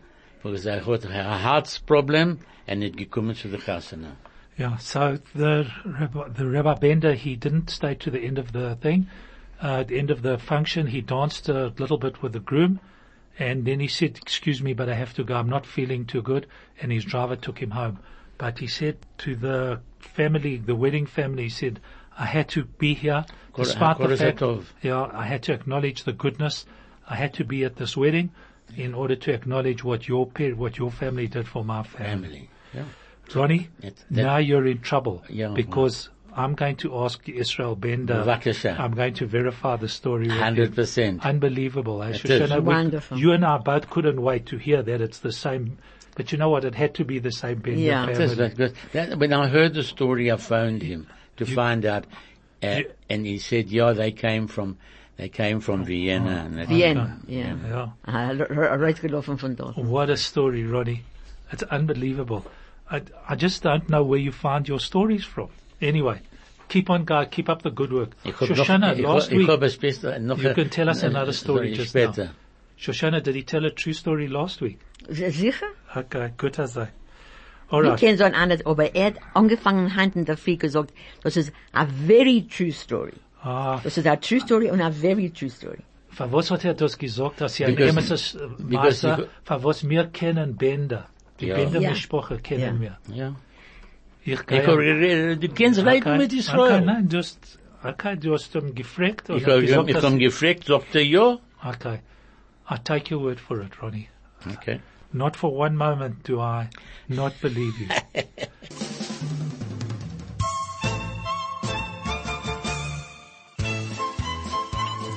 er 0.53 0.59
sagt, 0.59 0.85
hat 0.85 1.05
er 1.05 1.31
ein 1.31 1.41
Herzproblem, 1.41 2.39
und 2.67 2.79
nicht 2.79 2.97
gekommen 2.97 3.35
zu 3.35 3.47
der 3.47 3.59
Chasana. 3.59 4.15
Yeah, 4.57 4.77
so 4.77 5.17
the 5.35 5.67
Rabbi, 5.83 6.29
the 6.29 6.47
Rabbi 6.47 6.75
Bender, 6.75 7.13
he 7.13 7.35
didn't 7.35 7.69
stay 7.69 7.93
to 7.95 8.09
the 8.09 8.19
end 8.19 8.39
of 8.39 8.53
the 8.53 8.75
thing. 8.75 9.07
Uh, 9.61 9.81
at 9.81 9.89
the 9.89 9.99
end 9.99 10.11
of 10.11 10.21
the 10.21 10.37
function, 10.37 10.87
he 10.87 11.01
danced 11.01 11.49
a 11.49 11.73
little 11.77 11.97
bit 11.97 12.21
with 12.21 12.33
the 12.33 12.39
groom, 12.39 12.79
and 13.37 13.65
then 13.65 13.79
he 13.79 13.87
said, 13.87 14.17
excuse 14.21 14.61
me, 14.61 14.73
but 14.73 14.89
I 14.89 14.95
have 14.95 15.13
to 15.15 15.23
go, 15.23 15.35
I'm 15.35 15.49
not 15.49 15.65
feeling 15.65 16.05
too 16.05 16.21
good, 16.21 16.47
and 16.81 16.91
his 16.91 17.03
driver 17.03 17.35
took 17.35 17.59
him 17.59 17.71
home. 17.71 17.99
But 18.37 18.59
he 18.59 18.67
said 18.67 18.97
to 19.19 19.35
the 19.35 19.81
family, 19.99 20.57
the 20.57 20.75
wedding 20.75 21.05
family, 21.05 21.43
he 21.43 21.49
said, 21.49 21.79
I 22.17 22.25
had 22.25 22.47
to 22.49 22.63
be 22.63 22.93
here, 22.93 23.25
despite 23.55 23.97
the 23.97 24.15
fact, 24.15 24.41
yeah, 24.81 25.09
I 25.11 25.25
had 25.25 25.43
to 25.43 25.53
acknowledge 25.53 26.03
the 26.03 26.13
goodness, 26.13 26.65
I 27.07 27.15
had 27.15 27.33
to 27.35 27.43
be 27.43 27.65
at 27.65 27.75
this 27.75 27.97
wedding, 27.97 28.31
in 28.75 28.93
order 28.93 29.15
to 29.15 29.31
acknowledge 29.33 29.83
what 29.83 30.07
your 30.07 30.27
par- 30.27 30.55
what 30.55 30.77
your 30.77 30.91
family 30.91 31.27
did 31.27 31.47
for 31.47 31.63
my 31.63 31.83
family. 31.83 32.09
Family. 32.27 32.49
Yeah. 32.73 32.83
Ronnie, 33.33 33.69
that- 33.81 34.03
now 34.09 34.37
you're 34.37 34.67
in 34.67 34.79
trouble 34.79 35.23
Yeah. 35.29 35.49
because 35.55 36.09
I'm 36.35 36.53
going 36.53 36.75
to 36.77 36.97
ask 36.99 37.27
Israel 37.29 37.75
Bender. 37.75 38.15
Bevakasha. 38.25 38.77
I'm 38.77 38.91
going 38.93 39.13
to 39.15 39.25
verify 39.25 39.77
the 39.77 39.87
story. 39.87 40.27
Hundred 40.27 40.75
percent. 40.75 41.25
Unbelievable. 41.25 42.01
It 42.01 42.15
Shoshana? 42.17 42.41
is. 42.43 42.51
We- 42.53 42.59
Wonderful. 42.59 43.17
You 43.17 43.31
and 43.31 43.45
I 43.45 43.57
both 43.57 43.89
couldn't 43.89 44.21
wait 44.21 44.45
to 44.47 44.57
hear 44.57 44.83
that 44.83 44.99
it's 45.01 45.19
the 45.19 45.31
same. 45.31 45.77
But 46.17 46.31
you 46.31 46.37
know 46.37 46.49
what? 46.49 46.63
It 46.65 46.75
had 46.75 46.93
to 46.95 47.05
be 47.05 47.19
the 47.19 47.31
same 47.31 47.59
Bender 47.59 47.79
Yeah. 47.79 48.03
It 48.09 48.17
family. 48.17 48.45
is, 48.65 48.73
that, 48.93 49.17
when 49.17 49.31
I 49.33 49.47
heard 49.47 49.73
the 49.73 49.83
story, 49.83 50.31
I 50.31 50.35
phoned 50.37 50.81
him 50.81 51.07
to 51.37 51.45
find 51.45 51.85
out, 51.85 52.05
uh, 52.63 52.67
You- 52.79 52.91
and 53.09 53.25
he 53.25 53.37
said, 53.37 53.69
yeah, 53.69 53.91
they 53.93 54.11
came 54.11 54.47
from, 54.47 54.77
they 55.17 55.29
came 55.29 55.61
from 55.61 55.85
Vienna. 55.85 56.45
And 56.45 56.67
Vienna, 56.67 57.17
ja. 57.27 57.37
Yeah. 57.67 57.87
Ah, 58.05 58.31
er- 58.31 58.49
er- 58.49 58.77
Rausgelaufen 58.79 59.37
von 59.37 59.55
dort. 59.55 59.77
What 59.77 60.09
a 60.09 60.17
story, 60.17 60.63
Ronnie. 60.65 61.03
It's 61.51 61.63
unbelievable. 61.63 62.43
I, 62.91 63.01
I 63.29 63.35
just 63.35 63.63
don't 63.63 63.87
know 63.89 64.03
where 64.03 64.19
you 64.19 64.31
find 64.31 64.67
your 64.67 64.79
stories 64.79 65.23
from. 65.25 65.49
Anyway, 65.81 66.19
keep 66.69 66.89
on, 66.89 67.05
guy. 67.05 67.25
Keep 67.25 67.49
up 67.49 67.61
the 67.63 67.71
good 67.71 67.91
work. 67.91 68.11
Shoshana, 68.25 68.95
noch, 68.97 69.13
last 69.15 69.31
week, 69.31 69.47
hab 69.47 69.63
es 69.63 69.77
besser, 69.77 70.19
noch 70.19 70.37
You 70.41 70.49
ein- 70.49 70.55
can 70.55 70.69
tell 70.69 70.89
us 70.89 71.03
another 71.11 71.33
story 71.33 71.73
just 71.73 71.89
später. 71.89 72.25
now. 72.25 72.31
Shoshana, 72.77 73.21
did 73.23 73.35
he 73.35 73.43
tell 73.43 73.65
a 73.65 73.71
true 73.71 73.93
story 73.93 74.27
last 74.27 74.61
week? 74.61 74.79
Sicher? 75.09 75.67
Okay, 75.95 76.31
good 76.37 76.59
as 76.59 76.77
I. 76.77 76.83
Ich 77.67 77.73
Alright. 77.73 77.99
kenne 77.99 78.17
so 78.17 78.23
ein 78.25 78.35
anderes, 78.35 78.63
aber 78.65 78.93
er 78.95 79.05
hat 79.05 79.15
angefangen 79.33 79.95
Hand 79.95 80.15
in 80.15 80.25
der 80.25 80.37
Früh 80.37 80.55
gesagt, 80.57 80.93
das 81.23 81.35
ist 81.37 81.51
a 81.73 81.85
very 81.85 82.41
true 82.47 82.71
story. 82.71 83.13
Ah, 83.47 83.79
Das 83.83 83.95
ist 83.97 84.07
a 84.07 84.15
true 84.15 84.39
story 84.39 84.69
und 84.71 84.81
a 84.81 84.89
very 84.91 85.29
true 85.29 85.49
story. 85.49 85.83
für 86.09 86.31
was 86.31 86.49
hat 86.49 86.63
er 86.65 86.73
das 86.73 86.97
gesagt, 86.97 87.41
dass 87.41 87.59
er 87.59 87.67
ein 87.67 87.75
Because- 87.75 87.89
emisses 87.89 88.23
because 88.57 88.73
Meister, 88.73 89.19
you- 89.19 89.25
für 89.43 89.63
was 89.63 89.87
wir 89.87 90.03
kennen 90.07 90.55
Bänder. 90.55 91.05
Die 91.39 91.47
Ja. 91.47 91.55
Bänder 91.57 91.81
Ja. 91.81 91.89
Mischproche 91.91 92.39
kennen 92.39 92.81
Ja. 92.81 92.97
wir. 93.07 93.15
Ja. 93.15 93.35
Ich 94.23 94.33
Ich, 94.33 94.45
gehe- 94.47 94.65
hab- 94.65 95.39
du 95.41 95.47
kennst 95.49 95.79
Leute 95.83 96.09
mit 96.17 96.31
Okay, 96.31 96.39
Israel. 96.39 96.81
nein, 96.81 97.07
du 97.07 97.17
hast, 97.19 97.59
okay, 97.83 98.15
du 98.17 98.33
hast 98.33 98.55
ihm 98.55 98.73
gefragt 98.73 99.29
und 99.29 99.37
Ich 99.37 99.45
er 99.47 99.53
hab, 99.55 99.61
gesagt, 99.61 99.89
ich 99.89 99.95
dass- 99.95 100.03
hab 100.11 100.17
gefragt, 100.19 100.63
sagt 100.65 100.95
er 100.95 101.03
ja. 101.05 101.37
okay. 101.63 101.99
I 102.71 102.75
take 102.83 103.13
your 103.13 103.21
word 103.23 103.39
for 103.39 103.61
it, 103.61 103.73
Ronnie. 103.81 104.07
Okay. 104.57 104.79
Not 105.11 105.35
for 105.37 105.51
one 105.53 105.75
moment 105.75 106.27
do 106.27 106.39
I 106.41 106.67
not 107.07 107.33
believe 107.41 107.73
you. 107.79 107.87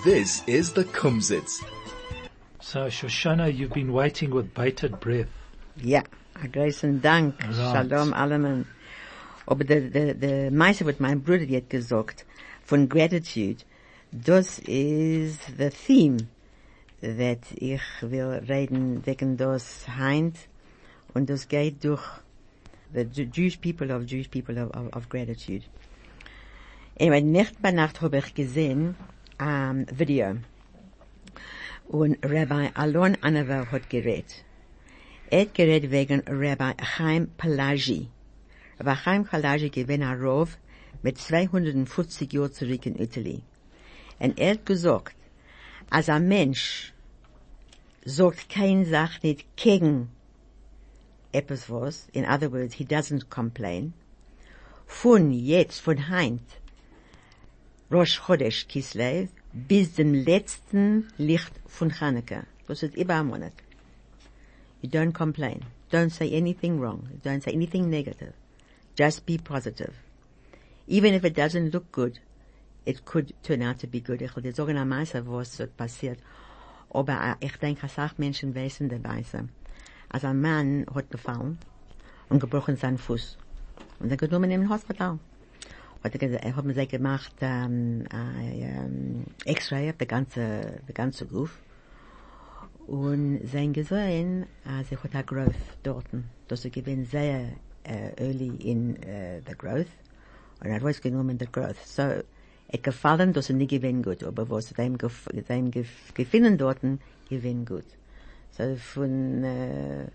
This 0.08 0.42
is 0.46 0.72
the 0.72 0.84
Kumzits. 0.84 1.62
so, 2.62 2.86
Shoshana, 2.86 3.54
you've 3.54 3.74
been 3.74 3.92
waiting 3.92 4.30
with 4.30 4.54
bated 4.54 5.00
breath. 5.00 5.28
Yeah, 5.76 6.04
a 6.42 6.48
großen 6.48 7.02
Dank. 7.02 7.34
Right. 7.42 7.54
Shalom 7.54 8.14
allemen. 8.14 8.64
Aber 9.46 9.64
oh, 9.64 9.66
der, 9.66 9.90
der, 9.90 10.14
der 10.14 10.50
Meister, 10.50 10.86
was 10.86 10.98
mein 10.98 11.20
Bruder 11.20 11.46
hat 11.54 11.68
gesagt, 11.68 12.24
von 12.64 12.88
Gratitude, 12.88 13.58
das 14.10 14.58
ist 14.60 15.40
the 15.58 15.68
theme, 15.68 16.28
that 17.02 17.44
ich 17.56 17.82
will 18.00 18.40
reden 18.48 19.04
wegen 19.04 19.36
das 19.36 19.86
Heint, 19.88 20.38
und 21.12 21.28
das 21.28 21.48
geht 21.48 21.84
durch 21.84 22.02
the 22.94 23.02
Jewish 23.02 23.58
people 23.60 23.94
of 23.94 24.06
Jewish 24.06 24.30
people 24.30 24.56
of, 24.56 24.70
of, 24.74 24.96
of 24.96 25.08
gratitude. 25.10 25.64
Anyway, 26.98 27.20
Nacht 27.20 27.60
bei 27.60 27.72
Nacht 27.72 28.00
habe 28.00 28.16
ich 28.16 28.32
gesehen, 28.32 28.96
um, 29.40 29.86
Video. 29.90 30.38
Und 31.88 32.18
Rabbi 32.22 32.70
Alon 32.74 33.16
Anaver 33.22 33.70
hat 33.70 33.88
geredet. 33.88 34.44
Er 35.30 35.42
hat 35.42 35.54
geredet 35.54 35.90
wegen 35.90 36.22
Rabbi 36.26 36.74
Chaim 36.96 37.28
Pelagi. 37.36 38.08
Rabbi 38.78 38.94
Chaim 39.04 39.24
Pelagi 39.24 39.70
gewinnt 39.70 40.04
ein 40.04 40.20
Rov 40.20 40.58
mit 41.02 41.18
250 41.18 42.32
Jahren 42.32 42.52
zurück 42.52 42.86
in 42.86 42.98
Italy. 42.98 43.42
Und 44.18 44.38
er 44.38 44.52
hat 44.52 44.66
gesagt, 44.66 45.16
als 45.90 46.08
ein 46.08 46.28
Mensch 46.28 46.92
sagt 48.04 48.48
kein 48.48 48.84
Sach 48.84 49.22
nicht 49.22 49.44
gegen 49.56 50.10
etwas 51.32 51.70
was, 51.70 52.08
in 52.12 52.24
other 52.24 52.50
words, 52.50 52.74
he 52.74 52.84
doesn't 52.84 53.28
complain, 53.28 53.92
von 54.86 55.30
jetzt, 55.30 55.80
von 55.80 56.08
heint, 56.08 56.42
Rosh 57.90 58.20
Chodesh 58.20 58.68
Kislev, 58.68 59.30
bis 59.54 59.94
dem 59.94 60.12
letzten 60.12 61.08
Licht 61.16 61.52
von 61.66 61.90
Chanukah. 61.90 62.44
Das 62.66 62.82
ist 62.82 62.94
über 62.94 63.14
ein 63.20 63.28
Monat. 63.28 63.54
You 64.82 64.90
don't 64.90 65.14
complain. 65.14 65.64
Don't 65.90 66.10
say 66.10 66.36
anything 66.36 66.78
wrong. 66.78 67.08
Don't 67.24 67.42
say 67.42 67.54
anything 67.54 67.88
negative. 67.88 68.34
Just 68.94 69.24
be 69.24 69.38
positive. 69.38 69.94
Even 70.86 71.14
if 71.14 71.24
it 71.24 71.34
doesn't 71.34 71.72
look 71.72 71.90
good, 71.90 72.20
it 72.84 73.06
could 73.06 73.32
turn 73.42 73.62
out 73.62 73.78
to 73.78 73.86
be 73.86 74.00
good. 74.00 74.20
Ich 74.20 74.36
will 74.36 74.42
dir 74.42 74.52
sagen, 74.52 74.76
am 74.76 74.90
meisten, 74.90 75.26
was 75.26 75.56
passiert. 75.78 76.18
Aber 76.90 77.38
ich 77.40 77.56
denke, 77.56 77.80
dass 77.80 77.98
auch 77.98 78.18
Menschen 78.18 78.54
wissen 78.54 78.90
dabei 78.90 79.22
sind. 79.22 79.48
Als 80.10 80.26
ein 80.26 80.42
Mann 80.42 80.84
hat 80.94 81.10
gefallen 81.10 81.58
und 82.28 82.40
gebrochen 82.40 82.76
seinen 82.76 82.98
Fuß. 82.98 83.38
Und 83.98 84.10
er 84.10 84.18
genommen 84.18 84.50
im 84.50 84.68
Hospital. 84.68 85.18
Hat 86.02 86.14
er, 86.14 86.44
er 86.44 86.62
mir 86.62 86.74
sehr 86.74 86.86
gemacht, 86.86 87.32
ähm, 87.40 88.04
ein 88.10 88.52
ähm, 88.54 89.24
X-Ray 89.44 89.90
auf 89.90 89.96
der 89.96 90.06
ganze, 90.06 90.80
der 90.86 90.94
ganze 90.94 91.28
Ruf. 91.30 91.60
Und 92.86 93.40
sein 93.44 93.72
gesehen, 93.72 94.46
als 94.64 94.90
er 94.92 95.02
hat 95.02 95.14
eine 95.14 95.24
Growth 95.24 95.54
dort. 95.82 96.06
Das 96.46 96.64
er 96.64 96.70
gewinnt 96.70 97.10
sehr 97.10 97.52
äh, 97.84 98.12
early 98.16 98.54
in 98.64 98.96
äh, 99.02 99.40
the 99.46 99.54
growth. 99.56 99.88
Und 100.60 100.68
er 100.68 100.76
hat 100.76 100.82
rausgenommen 100.82 101.38
the 101.38 101.46
growth. 101.46 101.76
So, 101.84 102.02
er 102.02 102.78
gefallen, 102.82 103.32
dass 103.32 103.50
er 103.50 103.56
nicht 103.56 103.70
gewinnt 103.70 104.04
gut. 104.04 104.22
Aber 104.22 104.48
was 104.48 104.70
dem, 104.70 104.96
gef 104.96 105.28
dem 105.48 105.70
gef 105.70 106.14
gefunden 106.14 106.56
dort, 106.58 106.80
gewinnt 107.28 107.68
gut. 107.68 107.86
So, 108.52 108.76
von, 108.76 109.44
äh, 109.44 110.06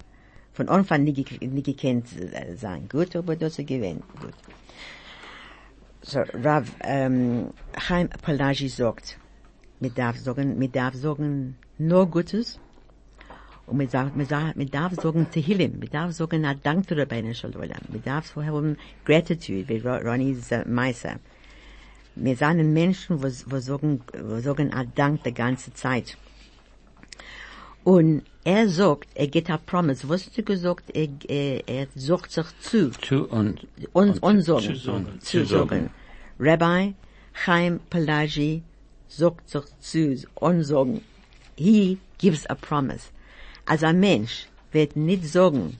von 0.53 0.69
Anfang 0.69 1.03
nicht, 1.03 1.41
nicht 1.41 1.65
gekannt 1.65 2.07
äh, 2.19 2.55
sein 2.55 2.87
gut, 2.89 3.15
aber 3.15 3.35
dass 3.35 3.59
er 3.59 3.65
gewinnt 3.65 4.03
gut. 4.19 4.33
So, 6.05 6.19
Rav, 6.33 6.69
ähm, 6.81 7.51
Chaim 7.77 8.09
Pelagi 8.09 8.67
sagt, 8.67 9.17
mit 9.79 9.97
darf 9.97 10.17
sagen, 10.17 10.57
mit 10.57 10.75
darf 10.75 10.95
sagen 10.95 11.55
nur 11.77 12.07
Gutes, 12.07 12.59
und 13.67 13.77
mit 13.77 13.93
darf, 13.93 14.13
mit 14.13 14.29
darf, 14.29 14.53
mit 14.55 14.73
darf 14.73 14.93
sagen 14.95 15.31
Tehillim, 15.31 15.79
mit 15.79 15.93
darf 15.93 16.11
sagen 16.11 16.41
na 16.41 16.53
Dank 16.55 16.89
zu 16.89 16.95
Rabbeinu 16.97 17.33
Shalom, 17.33 17.61
mit 17.89 18.05
darf 18.05 18.35
haben 18.35 18.75
Gratitude, 19.05 19.69
wie 19.69 19.77
Ro- 19.77 20.01
Ronnie's 20.03 20.51
äh, 20.51 20.65
Meister. 20.67 21.19
Wir 22.15 22.35
sind 22.35 22.73
Menschen, 22.73 23.23
wo, 23.23 23.27
wo 23.47 23.59
sagen, 23.59 24.01
wo 24.21 24.41
sagen 24.41 24.73
a 24.73 24.83
Dank 24.83 25.23
die 25.23 25.33
ganze 25.33 25.73
Zeit. 25.73 26.17
Und 27.83 28.23
er 28.45 28.69
sagt, 28.69 29.09
er 29.15 29.27
geht 29.27 29.49
a 29.49 29.57
Promise, 29.57 30.07
was 30.07 30.25
hast 30.25 30.37
du 30.37 30.43
gesagt, 30.43 30.89
er, 30.95 31.07
er, 31.27 31.67
er 31.67 31.87
sagt 31.95 32.31
sich 32.31 32.45
zu, 32.59 32.91
Zu 32.91 33.27
und, 33.27 33.67
uns, 33.93 34.19
uns 34.19 34.45
sagen, 34.45 34.61
zu 34.61 34.75
sagen. 34.75 35.19
zu 35.19 35.45
sagen. 35.45 35.89
Rabbi 36.39 36.93
Chaim 37.45 37.79
Pelagi 37.89 38.63
sagt 39.07 39.49
sich 39.49 39.63
zu, 39.79 40.27
uns 40.35 40.67
sagen. 40.67 41.01
He 41.55 41.97
gives 42.17 42.45
a 42.49 42.55
promise. 42.55 43.11
Als 43.65 43.83
ein 43.83 43.99
Mensch 43.99 44.47
wird 44.71 44.95
nicht 44.95 45.25
sagen, 45.25 45.77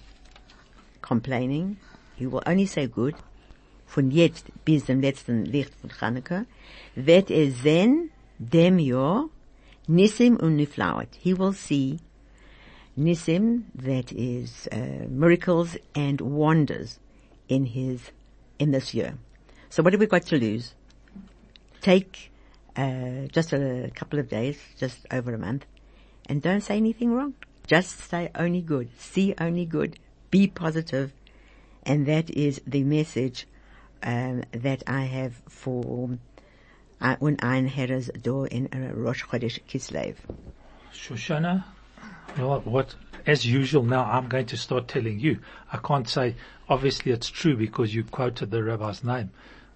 complaining, 1.01 1.77
he 2.15 2.25
will 2.25 2.41
only 2.45 2.65
say 2.65 2.88
good, 2.88 3.15
von 3.88 4.12
jetzt 4.12 4.45
bis 4.65 4.86
dem 4.86 5.01
letzten 5.01 5.45
Licht 5.45 5.74
von 5.81 5.89
Chanukah, 5.89 6.45
wird 6.95 7.31
er 7.31 7.51
sehen, 7.51 8.10
dem 8.39 8.79
Jahr, 8.79 9.29
Nissim 9.88 10.38
und 10.42 10.58
Niflaut. 10.58 11.16
He 11.20 11.34
will 11.34 11.54
see 11.54 12.00
Nisim, 12.98 13.63
that 13.75 14.12
is, 14.12 14.68
uh, 14.72 15.08
miracles 15.10 15.78
and 15.96 16.22
wonders 16.22 17.00
in 17.50 17.66
his, 17.66 18.12
in 18.60 18.72
this 18.72 18.94
year. 18.94 19.18
So 19.70 19.82
what 19.82 19.94
have 19.94 20.00
we 20.00 20.06
got 20.06 20.25
to 20.28 20.38
lose? 20.38 20.75
Take, 21.82 22.32
uh, 22.75 23.28
just 23.32 23.52
a 23.52 23.92
couple 23.96 24.20
of 24.20 24.30
days, 24.30 24.58
just 24.78 25.06
over 25.12 25.34
a 25.34 25.40
month, 25.40 25.66
and 26.30 26.42
don't 26.42 26.62
say 26.62 26.78
anything 26.78 27.12
wrong. 27.12 27.34
Just 27.66 28.00
say 28.00 28.30
only 28.36 28.62
good. 28.62 28.90
See 28.98 29.34
only 29.40 29.66
good. 29.66 29.98
Be 30.30 30.48
positive. 30.48 31.13
And 31.86 32.06
that 32.06 32.30
is 32.30 32.62
the 32.66 32.84
message, 32.84 33.48
um, 34.04 34.44
that 34.52 34.84
I 34.88 35.02
have 35.02 35.34
for, 35.50 36.18
uh, 37.03 37.15
un 37.22 37.38
ein 37.41 37.67
Herres 37.67 38.10
do 38.22 38.45
in 38.45 38.67
Rosh 38.95 39.24
Chodesh 39.25 39.60
Kislev. 39.67 40.15
Shoshana, 40.93 41.63
well, 42.38 42.62
what, 42.65 42.95
as 43.27 43.45
usual 43.45 43.83
now 43.83 44.03
I'm 44.05 44.27
going 44.27 44.45
to 44.48 44.57
start 44.57 44.88
telling 44.88 45.19
you. 45.19 45.39
I 45.72 45.77
can't 45.77 46.07
say, 46.07 46.36
obviously 46.69 47.12
it's 47.12 47.29
true 47.29 47.55
because 47.55 47.93
you 47.93 48.03
quoted 48.03 48.51
the 48.51 48.63
rabbi's 48.63 49.03
name, 49.03 49.31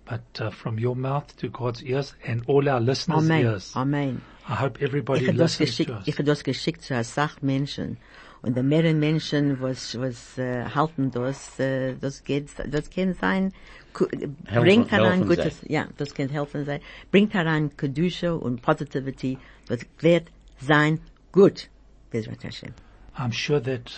but 0.05 0.21
uh, 0.39 0.49
from 0.51 0.79
your 0.79 0.95
mouth 0.95 1.35
to 1.37 1.49
God's 1.49 1.83
ears 1.83 2.13
and 2.25 2.43
all 2.47 2.67
our 2.69 2.79
listeners' 2.79 3.25
Amen. 3.25 3.45
ears. 3.45 3.73
Amen. 3.75 4.21
I 4.47 4.55
hope 4.55 4.81
everybody 4.81 5.25
Ich 5.27 5.35
listens 5.35 5.75
to 5.77 5.93
us. 5.97 6.07
ich 6.07 6.15
habe 6.15 6.23
das 6.23 6.43
geschickt 6.43 6.81
zu 6.83 6.93
einer 6.93 7.03
Sachmenschen. 7.03 7.97
Und 8.41 8.55
der 8.55 8.63
mehrere 8.63 8.93
Menschen, 8.93 9.59
was, 9.61 9.99
was, 9.99 10.37
äh, 10.37 10.65
halten 10.65 11.11
das, 11.11 11.59
äh, 11.59 11.95
das 11.95 12.23
geht, 12.23 12.49
das 12.69 12.89
kann 12.89 13.13
sein, 13.13 13.51
bringt 13.93 14.91
herein 14.91 15.23
helfen 15.23 15.27
Gutes, 15.27 15.61
ja, 15.67 15.87
das 15.97 16.13
kann 16.13 16.29
helfen 16.29 16.65
sein, 16.65 16.81
bringt 17.11 17.33
herein 17.33 17.75
Kedusha 17.75 18.31
und 18.31 18.61
Positivity, 18.61 19.37
das 19.67 19.79
wird 19.99 20.29
sein 20.59 20.99
gut. 21.31 21.69
Bezrat 22.11 22.43
Hashem. 22.43 22.73
I'm 23.17 23.31
sure 23.31 23.59
that 23.59 23.91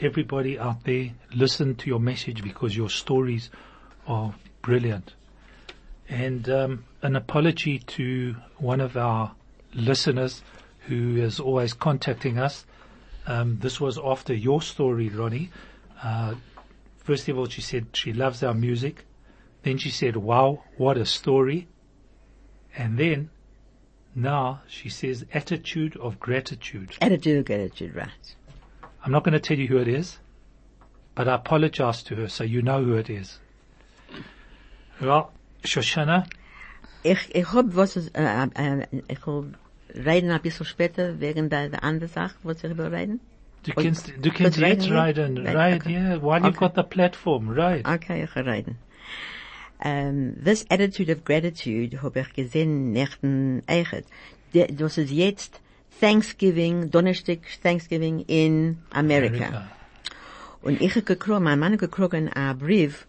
everybody 0.00 0.58
out 0.58 0.84
there 0.84 1.10
listened 1.34 1.78
to 1.80 1.90
your 1.90 2.00
message 2.00 2.42
because 2.42 2.76
your 2.76 2.88
stories 2.88 3.50
are 4.06 4.34
brilliant. 4.62 5.14
And 6.08 6.48
um, 6.48 6.84
an 7.02 7.16
apology 7.16 7.78
to 7.78 8.36
one 8.58 8.80
of 8.80 8.96
our 8.96 9.32
listeners 9.74 10.42
who 10.86 11.16
is 11.16 11.38
always 11.40 11.72
contacting 11.72 12.38
us. 12.38 12.64
Um, 13.26 13.58
this 13.60 13.80
was 13.80 13.98
after 13.98 14.34
your 14.34 14.62
story, 14.62 15.08
Ronnie. 15.08 15.50
Uh, 16.02 16.34
first 16.98 17.28
of 17.28 17.38
all, 17.38 17.46
she 17.46 17.60
said 17.60 17.88
she 17.92 18.12
loves 18.12 18.42
our 18.42 18.54
music. 18.54 19.04
Then 19.62 19.78
she 19.78 19.90
said, 19.90 20.16
"Wow, 20.16 20.64
what 20.76 20.96
a 20.96 21.04
story!" 21.04 21.68
And 22.76 22.98
then 22.98 23.30
now 24.14 24.62
she 24.66 24.88
says, 24.88 25.26
"Attitude 25.34 25.96
of 25.96 26.18
gratitude." 26.18 26.96
Attitude 27.00 27.38
of 27.38 27.44
gratitude, 27.44 27.94
right. 27.94 28.34
I'm 29.04 29.12
not 29.12 29.24
going 29.24 29.34
to 29.34 29.40
tell 29.40 29.58
you 29.58 29.66
who 29.66 29.78
it 29.78 29.88
is, 29.88 30.18
but 31.14 31.28
I 31.28 31.34
apologize 31.34 32.02
to 32.04 32.16
her 32.16 32.28
so 32.28 32.44
you 32.44 32.62
know 32.62 32.82
who 32.82 32.94
it 32.94 33.10
is. 33.10 33.38
Well, 35.00 35.32
Shoshana, 35.62 36.26
Ich, 37.02 37.34
ich 37.34 37.46
hab 37.46 37.74
was, 37.74 37.96
ich 37.96 38.12
hab 38.14 39.56
reden 39.94 40.30
ein 40.30 40.40
bisschen 40.42 40.66
später 40.66 41.20
wegen 41.20 41.48
der, 41.50 41.68
der 41.68 41.82
anderen 41.84 42.08
Sache, 42.12 42.34
ich 42.44 42.62
will 42.62 42.86
reden. 42.86 43.20
du 43.64 43.72
Und- 43.74 43.84
kannst, 43.84 44.08
du 44.08 44.30
kannst 44.30 44.58
jetzt 44.58 44.60
reden 44.60 44.92
reden, 44.96 45.36
wir? 45.44 45.54
right, 45.54 45.80
Okay. 45.82 45.92
yeah, 45.94 46.22
while 46.22 46.40
you've 46.40 46.48
Okay. 46.56 46.58
got 46.58 46.74
the 46.76 46.82
platform, 46.82 47.50
right. 47.50 47.86
Okay, 47.86 48.24
ich 48.24 48.34
reden. 48.36 48.76
Um, 49.82 50.36
this 50.44 50.66
attitude 50.68 51.10
of 51.10 51.24
gratitude 51.24 52.02
hab 52.02 52.14
ich 52.16 52.32
gesehen 52.34 52.92
nächten 52.92 53.62
Eichet. 53.66 54.04
De- 54.52 54.70
Das 54.72 54.98
ist 54.98 55.10
jetzt 55.10 55.60
Thanksgiving, 56.00 56.90
Donnerstag 56.90 57.38
Thanksgiving 57.62 58.24
in 58.26 58.78
Amerika. 58.92 59.68
Und 60.62 60.80
ich 60.82 60.94
hab 60.96 61.06
gekriegt, 61.06 61.40
mein 61.40 61.58
Mann 61.58 61.72
hat 61.72 61.78
gekriegt 61.80 62.12
einen 62.14 62.58
Brief 62.58 63.06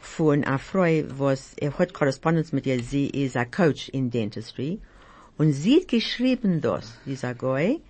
von 0.00 0.42
einer 0.42 0.58
Frau, 0.58 1.02
was, 1.18 1.54
er 1.58 1.78
hat 1.78 1.92
Korrespondenz 1.94 2.52
mit 2.52 2.66
ihr, 2.66 2.82
sie 2.82 3.06
ist 3.08 3.36
ein 3.36 3.48
Coach 3.50 3.88
in 3.90 4.10
Dentistry. 4.10 4.80
Und 5.40 5.54
sie 5.54 5.80
hat 5.80 5.88
geschrieben 5.88 6.60
das, 6.60 6.98
ein 7.06 7.38
Goy, 7.38 7.80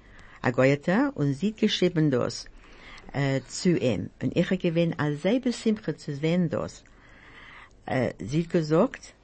ein 0.40 0.52
Goyeta, 0.52 1.08
und 1.16 1.34
sie 1.34 1.48
hat 1.48 1.56
geschrieben 1.56 2.08
das, 2.08 2.46
äh, 3.12 3.40
zu 3.48 3.76
ihm. 3.76 4.10
Und 4.22 4.36
ich 4.36 4.48
hab 4.48 4.60
gewinn, 4.60 4.96
als 4.96 5.22
sehr 5.22 5.40
besimmt 5.40 5.82
zu 5.98 6.14
sehen 6.14 6.48
das. 6.48 6.84
Äh, 7.86 8.12
sie 8.20 8.44
hat 8.44 8.50
gesagt, 8.50 9.14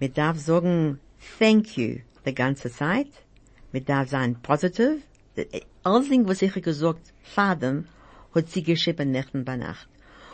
man 0.00 0.12
darf 0.12 0.36
sagen, 0.40 0.98
thank 1.38 1.76
you, 1.78 2.00
die 2.26 2.34
ganze 2.34 2.72
Zeit. 2.72 3.12
Man 3.72 3.84
darf 3.84 4.08
sein 4.08 4.34
positive. 4.42 4.98
Äh, 5.36 5.60
Alles 5.84 6.08
was 6.24 6.42
ich 6.42 6.60
gesagt, 6.60 7.12
Vater, 7.22 7.84
hat 8.34 8.48
sie 8.48 8.64
geschrieben 8.64 9.12
Nächten 9.12 9.44
bei 9.44 9.56
Nacht. 9.56 9.88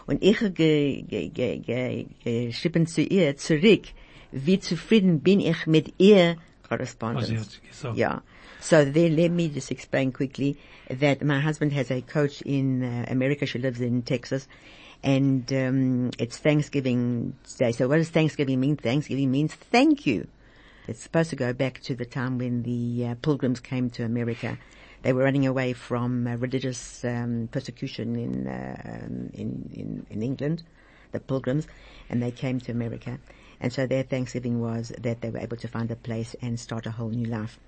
Und 0.07 0.23
ich 0.23 0.41
hab 0.41 0.55
ge, 0.55 1.03
ge, 1.03 1.29
ge, 1.29 1.59
ge, 1.59 2.07
geschrieben 2.25 2.87
zu 2.87 3.03
ihr 3.03 3.37
zurück, 3.37 3.89
wie 4.33 4.59
zufrieden 4.59 5.21
bin 5.21 5.41
ich 5.41 5.67
mit 5.67 5.93
ihr 5.99 6.39
Correspondence. 6.69 7.61
sie. 7.71 7.93
Yeah. 7.95 8.21
So 8.61 8.85
there, 8.85 9.11
let 9.11 9.31
me 9.31 9.49
just 9.49 9.71
explain 9.71 10.13
quickly 10.13 10.59
that 10.91 11.23
my 11.23 11.41
husband 11.41 11.73
has 11.73 11.91
a 11.91 12.01
coach 12.01 12.43
in 12.43 12.83
uh, 12.83 13.07
America. 13.09 13.47
She 13.47 13.59
lives 13.59 13.81
in 13.81 14.03
Texas. 14.03 14.49
And 15.03 15.53
um, 15.53 16.11
it's 16.19 16.39
Thanksgiving 16.39 17.37
Day. 17.59 17.73
So 17.73 17.87
what 17.87 17.99
does 17.99 18.11
Thanksgiving 18.11 18.59
mean? 18.61 18.77
Thanksgiving 18.77 19.31
means 19.31 19.55
thank 19.55 20.07
you. 20.07 20.27
It's 20.89 21.03
supposed 21.03 21.31
to 21.31 21.37
go 21.37 21.53
back 21.53 21.81
to 21.83 21.95
the 21.95 22.07
time 22.07 22.39
when 22.39 22.63
the 22.63 23.09
uh, 23.09 23.15
pilgrims 23.21 23.61
came 23.61 23.91
to 23.91 24.05
America. 24.05 24.59
They 25.03 25.13
were 25.13 25.25
running 25.25 25.47
away 25.47 25.73
from 25.73 26.27
uh, 26.27 26.37
religious 26.37 27.05
um, 27.05 27.49
persecution 27.53 28.17
in, 28.17 28.47
uh, 28.47 29.05
um, 29.05 29.31
in 29.35 29.71
in 29.73 30.07
in 30.11 30.23
England, 30.23 30.63
the 31.13 31.21
pilgrims, 31.21 31.67
and 32.09 32.23
they 32.23 32.31
came 32.31 32.61
to 32.61 32.73
America. 32.73 33.19
And 33.61 33.73
so 33.73 33.87
their 33.87 34.03
Thanksgiving 34.03 34.61
was 34.61 34.93
that 34.99 35.21
they 35.21 35.31
were 35.31 35.39
able 35.39 35.57
to 35.59 35.69
find 35.69 35.91
a 35.91 35.97
place 35.97 36.37
and 36.43 36.59
start 36.59 36.87
a 36.87 36.91
whole 36.91 37.09
new 37.11 37.27
life. 37.27 37.59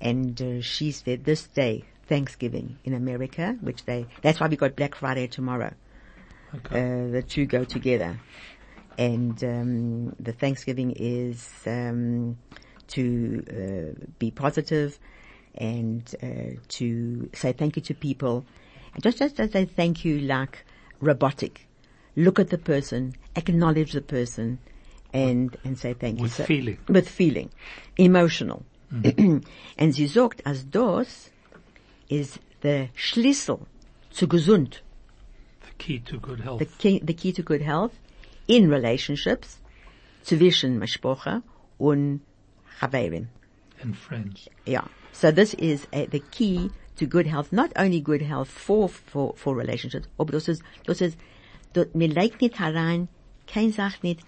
And 0.00 0.40
uh, 0.42 0.60
she 0.60 0.90
said 0.90 1.24
this 1.24 1.46
day, 1.46 1.84
Thanksgiving 2.06 2.78
in 2.84 2.94
America, 2.94 3.56
which 3.60 3.84
they, 3.84 4.06
that's 4.20 4.40
why 4.40 4.48
we 4.48 4.56
got 4.56 4.76
Black 4.76 4.94
Friday 4.94 5.28
tomorrow. 5.28 5.72
Okay. 6.54 7.06
Uh, 7.06 7.10
the 7.12 7.22
two 7.22 7.46
go 7.46 7.64
together. 7.64 8.18
And 8.98 9.42
um, 9.44 10.16
the 10.20 10.32
Thanksgiving 10.32 10.92
is 10.96 11.48
um, 11.66 12.36
to 12.88 13.44
uh, 13.48 14.06
be 14.18 14.30
positive 14.30 14.98
and 15.54 16.14
uh, 16.22 16.58
to 16.68 17.30
say 17.32 17.52
thank 17.52 17.76
you 17.76 17.82
to 17.82 17.94
people. 17.94 18.44
And 18.94 19.02
just 19.02 19.18
just 19.18 19.36
to 19.36 19.50
say 19.50 19.64
thank 19.64 20.04
you 20.04 20.20
like 20.20 20.64
robotic. 21.00 21.66
Look 22.16 22.38
at 22.38 22.50
the 22.50 22.58
person, 22.58 23.14
acknowledge 23.36 23.92
the 23.92 24.02
person, 24.02 24.58
and 25.12 25.56
and 25.64 25.78
say 25.78 25.94
thank 25.94 26.18
you. 26.18 26.22
With 26.24 26.34
So- 26.34 26.44
feeling. 26.44 26.78
With 26.88 27.08
feeling, 27.08 27.50
emotional. 27.96 28.64
Mm-hmm. 28.92 29.38
and 29.78 29.94
sie 29.94 30.06
sagt, 30.06 30.44
als 30.46 30.68
das 30.70 31.30
ist 32.08 32.38
der 32.62 32.88
Schlüssel 32.94 33.60
zu 34.10 34.28
gesund 34.28 34.82
the 35.66 35.72
key 35.78 35.98
to 36.00 36.18
good 36.20 36.40
health. 36.40 36.58
the 36.58 36.66
key, 36.66 37.00
the 37.02 37.14
key 37.14 37.32
to 37.32 37.42
good 37.42 37.62
health 37.62 37.92
in 38.46 38.68
relationships 38.68 39.58
zwischen 40.22 40.78
Mashpocha 40.78 41.42
und 41.78 42.20
Chaverim. 42.80 43.28
and 43.80 43.96
friends. 43.96 44.48
Yeah. 44.66 44.84
So 45.12 45.30
this 45.32 45.54
is 45.54 45.86
a, 45.92 46.06
the 46.06 46.20
key 46.30 46.70
to 46.96 47.06
good 47.06 47.26
health, 47.26 47.50
not 47.50 47.72
only 47.76 48.00
good 48.00 48.20
health 48.22 48.48
for, 48.50 48.88
for, 48.88 49.32
for 49.36 49.56
relationships, 49.56 50.06
aber 50.18 50.32
das 50.32 50.48
ist, 50.48 50.62
das 50.84 51.00
ist, 51.00 51.16
mir 51.94 52.08
legt 52.08 52.42
nicht 52.42 52.58
herein, 52.60 53.08
kein 53.46 53.72
sagt 53.72 54.04
nicht, 54.04 54.20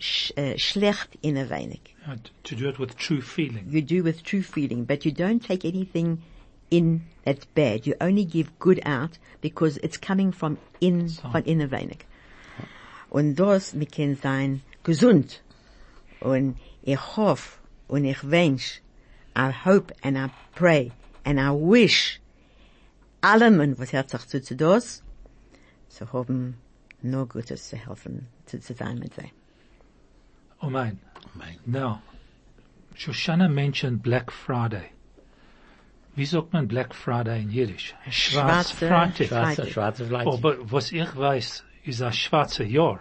sch, 0.00 0.32
schlecht 0.56 1.16
in 1.22 1.36
ein 1.36 1.50
wenig. 1.50 1.94
Uh, 2.06 2.16
to 2.42 2.54
do 2.56 2.68
it 2.68 2.78
with 2.78 2.96
true 2.96 3.20
feeling. 3.20 3.66
You 3.68 3.82
do 3.82 4.02
with 4.02 4.22
true 4.24 4.42
feeling, 4.42 4.84
but 4.84 5.04
you 5.04 5.12
don't 5.12 5.40
take 5.40 5.64
anything 5.64 6.22
in 6.70 7.02
that's 7.24 7.44
bad. 7.54 7.86
You 7.86 7.94
only 8.00 8.24
give 8.24 8.58
good 8.58 8.80
out 8.84 9.18
because 9.40 9.76
it's 9.78 9.98
coming 9.98 10.32
from 10.32 10.58
in, 10.80 11.08
von 11.08 11.44
innen 11.44 11.70
wenig. 11.70 12.06
Und 13.10 13.34
das, 13.36 13.78
wir 13.78 13.86
können 13.86 14.16
sein 14.16 14.62
gesund. 14.84 15.42
Und 16.20 16.56
ich 16.82 17.16
hoffe 17.16 17.58
und 17.88 18.04
ich 18.04 18.22
wünsch, 18.22 18.80
I 19.36 19.50
hope 19.50 19.92
and 20.02 20.16
I 20.16 20.30
pray 20.54 20.92
and 21.24 21.38
I 21.38 21.50
wish 21.50 22.20
allem, 23.20 23.78
was 23.78 23.92
hört 23.92 24.10
sich 24.10 24.26
zu, 24.26 24.42
zu 24.42 24.56
das, 24.56 25.02
zu 25.88 26.12
haben, 26.12 26.56
nur 27.02 27.26
Gutes 27.28 27.68
zu 27.68 27.76
helfen, 27.76 28.28
zu, 28.46 28.60
zu 28.60 28.74
sein 28.74 28.98
mit 30.62 30.62
sie. 30.62 30.66
Oh 30.66 30.70
mine. 30.70 30.98
Amen. 31.34 31.58
Now, 31.66 32.00
Shoshana 32.96 33.48
mentioned 33.48 34.02
Black 34.02 34.30
Friday. 34.32 34.90
Wie 36.16 36.24
sagt 36.26 36.52
man 36.52 36.66
Black 36.66 36.94
Friday 36.94 37.40
in 37.42 37.50
Jiddisch? 37.50 37.94
Schwarze 38.10 38.74
Freitag. 38.76 39.28
Freitag. 39.28 39.28
Schwarze, 39.28 39.66
schwarze 39.70 40.04
Oh, 40.04 40.08
Fleisch. 40.08 40.26
aber 40.26 40.56
was 40.70 40.92
ich 40.92 41.16
weiß, 41.16 41.64
ist 41.84 42.02
ein 42.02 42.12
schwarzer 42.12 42.64
Jahr. 42.64 43.00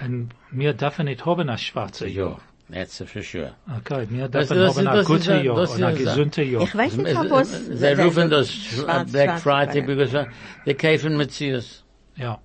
Und 0.00 0.30
wir 0.52 0.72
dürfen 0.72 1.06
nicht 1.06 1.26
haben 1.26 1.48
ein 1.48 1.58
schwarzer 1.58 2.06
Jahr. 2.06 2.40
That's 2.72 3.02
for 3.04 3.22
sure. 3.22 3.54
Okay, 3.78 4.06
wir 4.08 4.28
Das- 4.28 4.48
dürfen 4.48 4.62
das- 4.62 4.76
haben 4.78 4.86
ein 4.86 4.94
das 4.94 5.00
ist 5.00 5.06
gutes 5.06 5.26
Jahr 5.26 5.56
das 5.56 5.74
und 5.74 5.82
ein 5.84 5.92
ist 5.94 5.98
ein- 5.98 6.04
gesundes 6.06 6.48
Jahr. 6.48 6.62
Ich 6.62 6.74
weiß 6.74 6.96
nicht, 6.96 7.30
was... 7.30 7.66
Sie 7.66 7.86
rufen 8.02 8.30
das 8.30 8.50
Black 9.12 9.40
Friday 9.40 9.82
schwarz. 9.82 9.86
because 9.86 10.16
uh, 10.16 10.24
they 10.64 10.74
kaufen 10.74 11.16
Metzius. 11.16 11.84
Ja. 12.16 12.38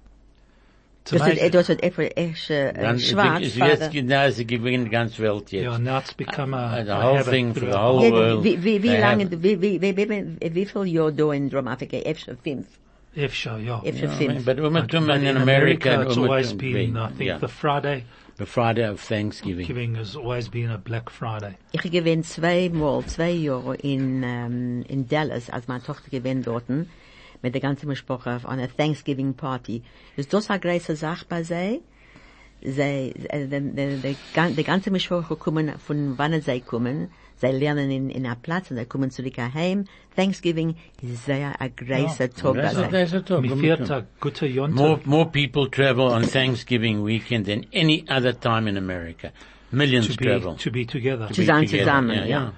Das 1.05 1.27
ist, 1.27 1.53
das 1.55 1.69
ist 1.69 1.81
etwa 1.83 2.01
echt 2.03 2.49
äh, 2.51 2.73
Dann 2.73 2.99
schwarz. 2.99 3.53
Vater. 3.53 3.67
jetzt 3.67 3.91
genau, 3.91 4.29
sie 4.29 4.45
gewinnen 4.45 4.85
die 4.85 4.91
ganze 4.91 5.23
Welt 5.23 5.51
Ja, 5.51 5.71
jetzt. 5.71 5.79
now 5.79 5.97
it's 5.97 6.13
become 6.13 6.53
a, 6.55 6.83
The 6.83 6.91
a 6.91 7.01
whole 7.01 7.23
thing 7.23 7.53
for 7.53 7.61
the 7.67 7.73
whole 7.77 8.05
Ja, 8.05 8.11
world. 8.11 8.43
wie, 8.43 8.63
wie, 8.63 8.83
wie 8.83 8.95
lange, 8.97 9.27
wie, 9.31 9.59
wie, 9.61 9.81
wie, 9.81 9.97
wie, 9.97 10.55
wie 10.55 10.65
viel 10.65 10.85
Jahr 10.85 11.11
da 11.11 11.31
in 11.31 11.49
Dramafrika? 11.49 11.97
Efter 11.97 12.35
fünf. 12.37 12.67
Efsha, 13.15 13.57
ja. 13.57 13.81
Efter 13.83 14.05
Yeah, 14.07 14.17
fünf. 14.17 14.45
But 14.45 14.59
um, 14.59 14.73
But 14.73 14.93
in 14.93 15.03
in 15.09 15.37
America, 15.37 15.41
America, 15.41 16.01
it's 16.03 16.17
um, 16.17 16.23
always 16.25 16.51
um, 16.51 16.57
been, 16.59 16.95
I 16.97 17.07
think, 17.07 17.21
yeah, 17.21 17.39
the 17.39 17.47
Friday 17.47 18.03
the 18.37 18.45
Friday 18.45 18.87
of 18.87 19.01
Thanksgiving. 19.01 19.65
giving 19.67 19.95
has 19.95 20.15
always 20.15 20.47
been 20.47 20.71
a 20.71 20.77
Black 20.77 21.09
Friday. 21.09 21.55
Ich 21.71 21.81
gewinn 21.81 22.23
zweimal, 22.23 23.03
zwei 23.05 23.31
Jahre 23.31 23.75
in, 23.75 24.23
ähm, 24.23 24.83
in 24.87 25.07
Dallas, 25.07 25.49
als 25.49 25.67
meine 25.67 25.83
Tochter 25.83 26.09
gewinn 26.09 26.43
dorten, 26.43 26.89
mit 27.41 27.53
der 27.53 27.61
ganzen 27.61 27.87
Besprache 27.87 28.35
auf 28.35 28.45
einer 28.45 28.67
Thanksgiving 28.75 29.33
Party. 29.33 29.81
Ist 30.17 30.33
das 30.33 30.49
eine 30.49 30.59
große 30.59 30.95
Sache 30.95 31.25
bei 31.27 31.43
sie? 31.43 31.81
Sie, 32.61 32.81
äh, 33.29 33.47
die, 33.47 33.61
die, 33.73 33.95
die, 34.03 34.15
gan- 34.33 34.55
die 34.55 34.63
ganze 34.65 34.91
Besprache 34.91 35.35
kommen, 35.37 35.71
von 35.79 36.17
wann 36.17 36.41
sie 36.41 36.59
kommen, 36.59 37.09
sie 37.37 37.47
lernen 37.47 37.89
in, 37.89 38.09
in 38.09 38.25
einer 38.25 38.35
Platz 38.35 38.69
und 38.69 38.75
sie 38.75 38.83
kommen 38.85 39.11
zurück 39.11 39.37
heim. 39.37 39.85
Thanksgiving 40.17 40.75
ist 41.01 41.25
sehr 41.25 41.53
ein 41.61 41.71
großer 41.73 42.29
Tag 42.29 42.53
bei 42.55 42.61
That's 42.63 42.75
a- 42.77 42.83
sie. 42.83 42.91
that's 42.91 43.13
a 43.13 43.21
talk. 43.21 43.41
Mi 43.43 43.55
viert 43.61 43.89
a 43.89 44.05
gute 44.19 44.45
Jonte. 44.47 44.75
More, 44.75 44.99
more 45.05 45.25
people 45.31 45.69
travel 45.71 46.07
on 46.11 46.23
Thanksgiving 46.23 47.05
weekend 47.05 47.45
than 47.45 47.65
any 47.73 48.03
other 48.09 48.37
time 48.37 48.67
in 48.69 48.75
America. 48.75 49.31
Millions 49.71 50.07
to 50.09 50.17
be, 50.17 50.25
travel. 50.25 50.55
to 50.57 50.69
be 50.71 50.85
together. 50.85 51.27
be 51.29 51.33
together. 51.35 51.65
zusammen, 51.67 52.15
Yeah, 52.17 52.25
ja. 52.25 52.41
yeah. 52.41 52.51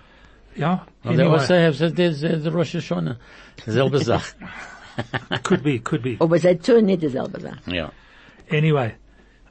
Yeah. 0.55 0.79
Well, 1.03 1.15
they 1.15 1.23
Anyway, 1.23 1.39
also 1.39 1.57
have 1.57 1.77
the, 1.77 1.89
there's, 1.89 2.23
uh, 2.23 2.39
the 2.41 2.51
Rosh 2.51 2.75
Hashanah. 2.75 3.17
Selbe 3.57 4.03
Sache. 4.03 4.35
could 5.43 5.63
be, 5.63 5.79
could 5.79 6.03
be. 6.03 6.17
Aber 6.19 6.37
sie 6.39 6.55
tun 6.55 6.85
nicht 6.85 7.01
dieselbe 7.01 7.39
Sache. 7.39 7.59
Yeah. 7.67 7.89
Anyway, 8.49 8.95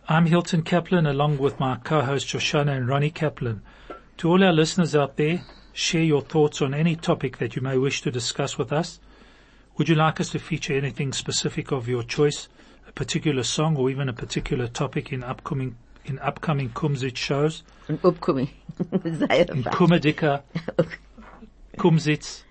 I'm 0.08 0.26
Hilton 0.26 0.62
Kaplan 0.62 1.06
along 1.06 1.38
with 1.38 1.58
my 1.58 1.76
co-host 1.76 2.26
Shoshana 2.26 2.76
and 2.76 2.88
Ronnie 2.88 3.10
Kaplan. 3.10 3.62
To 4.18 4.28
all 4.28 4.44
our 4.44 4.52
listeners 4.52 4.94
out 4.94 5.16
there, 5.16 5.42
share 5.72 6.02
your 6.02 6.20
thoughts 6.20 6.60
on 6.60 6.74
any 6.74 6.96
topic 6.96 7.38
that 7.38 7.56
you 7.56 7.62
may 7.62 7.78
wish 7.78 8.02
to 8.02 8.10
discuss 8.10 8.58
with 8.58 8.72
us. 8.72 9.00
Would 9.78 9.88
you 9.88 9.94
like 9.94 10.20
us 10.20 10.30
to 10.30 10.38
feature 10.38 10.76
anything 10.76 11.12
specific 11.12 11.72
of 11.72 11.88
your 11.88 12.02
choice, 12.02 12.48
a 12.86 12.92
particular 12.92 13.42
song 13.42 13.76
or 13.76 13.88
even 13.88 14.08
a 14.08 14.12
particular 14.12 14.66
topic 14.66 15.12
in 15.12 15.22
upcoming 15.22 15.76
in 16.04 16.18
upcoming 16.18 16.70
Kumzit 16.70 17.16
shows? 17.16 17.62
Upkommen. 17.88 18.48
Sehr 19.04 19.50
In 19.50 19.62
fast. 19.62 19.76
Kumadika 19.76 20.42
Kumzits 21.76 22.44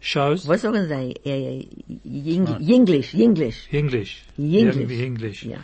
shows? 0.00 0.46
Was 0.46 0.62
sagen 0.62 0.86
Sie? 0.88 1.14
Jinglish, 2.04 3.10
Jinglish. 3.12 3.72
English. 3.72 4.24
English. 4.38 5.00
English. 5.00 5.44
Ja. 5.44 5.58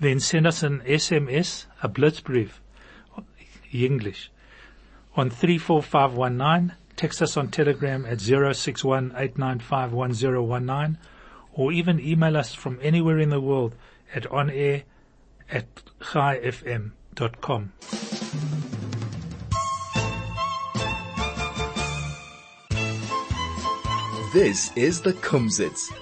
then 0.00 0.20
send 0.20 0.46
us 0.46 0.62
an 0.62 0.80
SMS, 0.80 1.66
a 1.82 1.88
blitzbrief, 1.88 2.60
English, 3.72 4.30
on 5.16 5.30
34519. 5.30 6.76
Text 6.96 7.22
us 7.22 7.36
on 7.36 7.48
Telegram 7.48 8.06
at 8.06 8.20
061 8.20 9.12
or 11.56 11.72
even 11.72 12.00
email 12.00 12.36
us 12.36 12.54
from 12.54 12.78
anywhere 12.82 13.18
in 13.18 13.30
the 13.30 13.40
world 13.40 13.74
at 14.14 14.24
onair 14.24 14.82
at 15.50 15.66
chaifm.com. 16.00 17.72
This 24.32 24.72
is 24.74 25.00
the 25.02 25.12
Kumzits. 25.12 25.92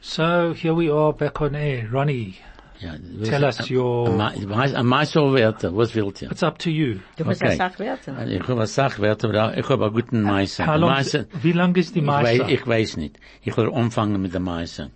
So 0.00 0.52
here 0.54 0.74
we 0.74 0.90
are 0.90 1.12
back 1.12 1.40
on 1.40 1.54
air. 1.54 1.88
Ronnie, 1.90 2.38
Yeah. 2.80 2.96
Tell 3.24 3.44
us 3.44 3.70
your- 3.70 4.08
Am 4.10 4.86
Meisterwerte, 4.86 5.72
was 5.72 5.94
wilt 5.94 6.20
ihr? 6.22 6.30
it's 6.32 6.42
up 6.42 6.58
to 6.58 6.70
you. 6.70 7.00
Du 7.16 7.24
musst 7.24 7.40
Okay. 7.42 7.56
das 7.56 7.58
Sachwerte. 7.58 8.14
Ich 8.28 8.48
habe 8.48 8.66
Sachwerte, 8.66 9.28
aber 9.28 9.56
ich 9.56 9.68
habe 9.68 9.84
einen 9.84 9.94
guten 9.94 10.16
äh, 10.26 10.32
Meister. 10.32 10.66
How 10.66 10.78
long, 10.80 10.90
Meister, 10.90 11.24
wie 11.40 11.52
lang 11.52 11.74
ist 11.76 11.94
die 11.94 12.00
ich, 12.00 12.06
weiß, 12.06 12.38
Meister? 12.38 12.48
ich 12.50 12.66
weiß 12.66 12.96
nicht. 12.98 13.18
Ich 13.42 13.56
will 13.56 13.70
anfangen 13.72 14.20
mit 14.20 14.34
dem 14.34 14.42
Meister. 14.42 14.90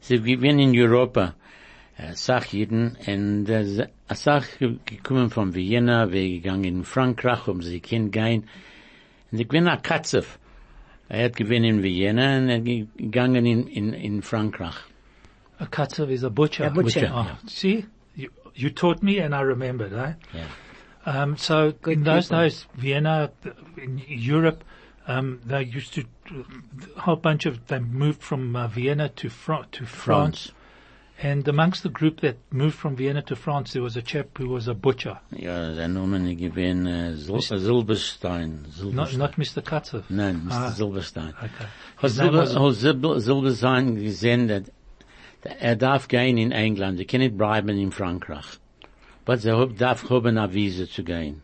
Sie 0.00 0.18
gewinnen 0.20 0.58
in 0.74 0.76
Europa, 0.78 1.34
äh, 2.02 2.14
Sachjiden, 2.14 2.96
und 3.06 3.48
äh, 3.48 3.88
a 4.08 4.14
Sach 4.14 4.44
gekommen 4.84 5.30
von 5.30 5.54
Vienna, 5.54 6.10
wir 6.10 6.28
gegangen 6.28 6.64
in 6.64 6.84
Frankreich, 6.84 7.46
um 7.48 7.62
sie 7.62 7.80
kennengelernt. 7.80 8.46
Und 9.30 9.40
ich 9.40 9.48
bin 9.48 9.68
a 9.68 9.76
Katzef. 9.76 10.38
Er 11.08 11.24
hat 11.26 11.36
gewinnen 11.36 11.78
in 11.78 11.82
Vienna 11.82 12.38
und 12.38 12.48
er 12.48 12.60
ge- 12.60 12.86
gegangen 12.96 13.44
in, 13.46 13.66
in, 13.66 13.92
in 13.92 14.22
Frankreich. 14.22 14.76
A 15.58 15.66
katzev 15.66 16.10
is 16.10 16.24
a 16.24 16.30
butcher. 16.30 16.66
A 16.66 16.70
butcher. 16.70 17.12
Oh, 17.14 17.26
See, 17.46 17.84
you, 18.16 18.30
you 18.54 18.70
taught 18.70 19.02
me 19.02 19.18
and 19.20 19.34
I 19.34 19.42
remembered, 19.42 19.92
eh? 19.92 20.14
Yeah. 20.34 20.48
Um, 21.04 21.36
so 21.36 21.72
Good 21.82 21.98
in 21.98 22.02
those 22.04 22.28
people. 22.28 22.42
days, 22.42 22.66
Vienna, 22.74 23.30
in 23.76 24.00
Europe, 24.08 24.64
um, 25.06 25.40
they 25.44 25.62
used 25.64 25.92
to, 25.94 26.04
a 26.96 27.00
whole 27.00 27.16
bunch 27.16 27.44
of, 27.46 27.66
they 27.66 27.78
moved 27.78 28.22
from 28.22 28.56
uh, 28.56 28.66
Vienna 28.68 29.08
to, 29.10 29.28
Fran- 29.28 29.66
to 29.72 29.84
France. 29.84 30.46
France. 30.46 30.52
And 31.20 31.46
amongst 31.46 31.82
the 31.84 31.88
group 31.88 32.20
that 32.22 32.36
moved 32.50 32.74
from 32.74 32.96
Vienna 32.96 33.22
to 33.22 33.36
France, 33.36 33.72
there 33.74 33.82
was 33.82 33.96
a 33.96 34.02
chap 34.02 34.36
who 34.38 34.48
was 34.48 34.66
a 34.66 34.74
butcher. 34.74 35.20
Ja, 35.30 35.72
sein 35.74 35.92
Name 35.94 36.34
gewinn 36.36 36.86
äh, 36.86 37.14
Sil 37.14 37.38
Silberstein. 37.42 38.62
Not, 38.62 38.72
Silberstein. 38.74 39.18
not 39.18 39.36
Mr. 39.36 39.62
Katzev. 39.62 40.04
Nein, 40.10 40.42
Mr. 40.46 40.50
Ah. 40.52 40.70
Silberstein. 40.70 41.34
Okay. 41.38 41.66
His 42.00 42.14
Silber, 42.16 42.38
was- 42.38 42.54
hat 42.56 42.74
Silber, 42.74 43.20
Silberstein 43.20 43.94
gesehen, 43.96 44.48
dass 44.48 44.64
er 45.60 45.76
darf 45.76 46.08
gehen 46.08 46.38
in 46.38 46.50
England, 46.50 46.98
er 46.98 47.04
kann 47.06 47.20
nicht 47.20 47.36
bleiben 47.36 47.68
in 47.78 47.92
Frankreich. 47.92 48.58
Er 49.26 49.56
hab- 49.58 49.76
darf 49.76 50.08
haben 50.10 50.36
eine 50.38 50.52
Visa 50.52 50.86
zu 50.88 51.04
gehen. 51.04 51.42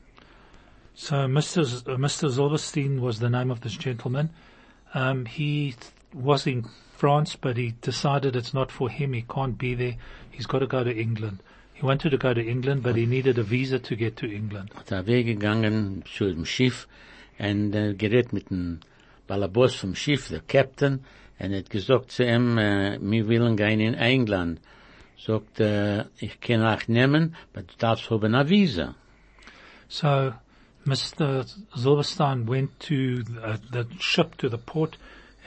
So 0.94 1.14
Mr. 1.28 1.62
Z- 1.64 1.86
uh, 1.86 1.96
Mr. 1.96 2.30
Zilberstein 2.30 3.00
was 3.00 3.20
the 3.20 3.28
name 3.30 3.52
of 3.52 3.60
this 3.60 3.78
gentleman. 3.78 4.30
Um, 4.94 5.24
he 5.26 5.74
th- 5.78 5.92
was 6.12 6.46
in 6.46 6.64
France, 6.98 7.36
but 7.36 7.56
he 7.56 7.74
decided 7.80 8.34
it's 8.34 8.52
not 8.52 8.72
for 8.72 8.90
him. 8.90 9.12
He 9.12 9.22
can't 9.22 9.56
be 9.56 9.74
there. 9.74 9.96
He's 10.30 10.46
got 10.46 10.58
to 10.60 10.66
go 10.66 10.82
to 10.82 10.90
England. 10.90 11.38
He 11.74 11.86
wanted 11.86 12.10
to 12.10 12.18
go 12.18 12.34
to 12.34 12.44
England, 12.44 12.82
but 12.82 12.96
he 12.96 13.06
needed 13.06 13.38
a 13.38 13.44
visa 13.44 13.78
to 13.78 13.94
get 13.94 14.16
to 14.16 14.26
England. 14.26 14.70
Hat 14.74 14.90
er 14.90 15.04
weggegangen 15.06 16.02
zu 16.04 16.24
dem 16.34 16.44
Schiff 16.44 16.88
und 17.38 17.72
äh, 17.74 17.94
gerät 17.94 18.32
mit 18.32 18.50
dem 18.50 18.80
Balabos 19.28 19.76
vom 19.76 19.94
Schiff, 19.94 20.28
der 20.28 20.40
Captain, 20.40 21.04
und 21.38 21.54
hat 21.54 21.70
gesagt 21.70 22.10
zu 22.10 22.24
ihm, 22.24 22.58
äh, 22.58 22.98
wir 23.00 23.28
wollen 23.28 23.56
gehen 23.56 23.78
in 23.78 23.94
England. 23.94 24.60
Sagt, 25.24 25.60
äh, 25.60 26.04
ich 26.18 26.40
kann 26.40 26.62
auch 26.62 26.88
nehmen, 26.88 27.36
aber 27.52 27.62
du 27.62 27.74
darfst 27.78 28.10
haben 28.10 28.34
eine 28.34 28.50
Visa. 28.50 28.96
So 29.88 30.32
Mr. 30.84 31.44
Zilberstein 31.76 32.48
went 32.48 32.80
to 32.80 33.22
uh, 33.40 33.56
the 33.72 33.86
ship 34.00 34.36
to 34.38 34.48
the 34.48 34.58
port, 34.58 34.98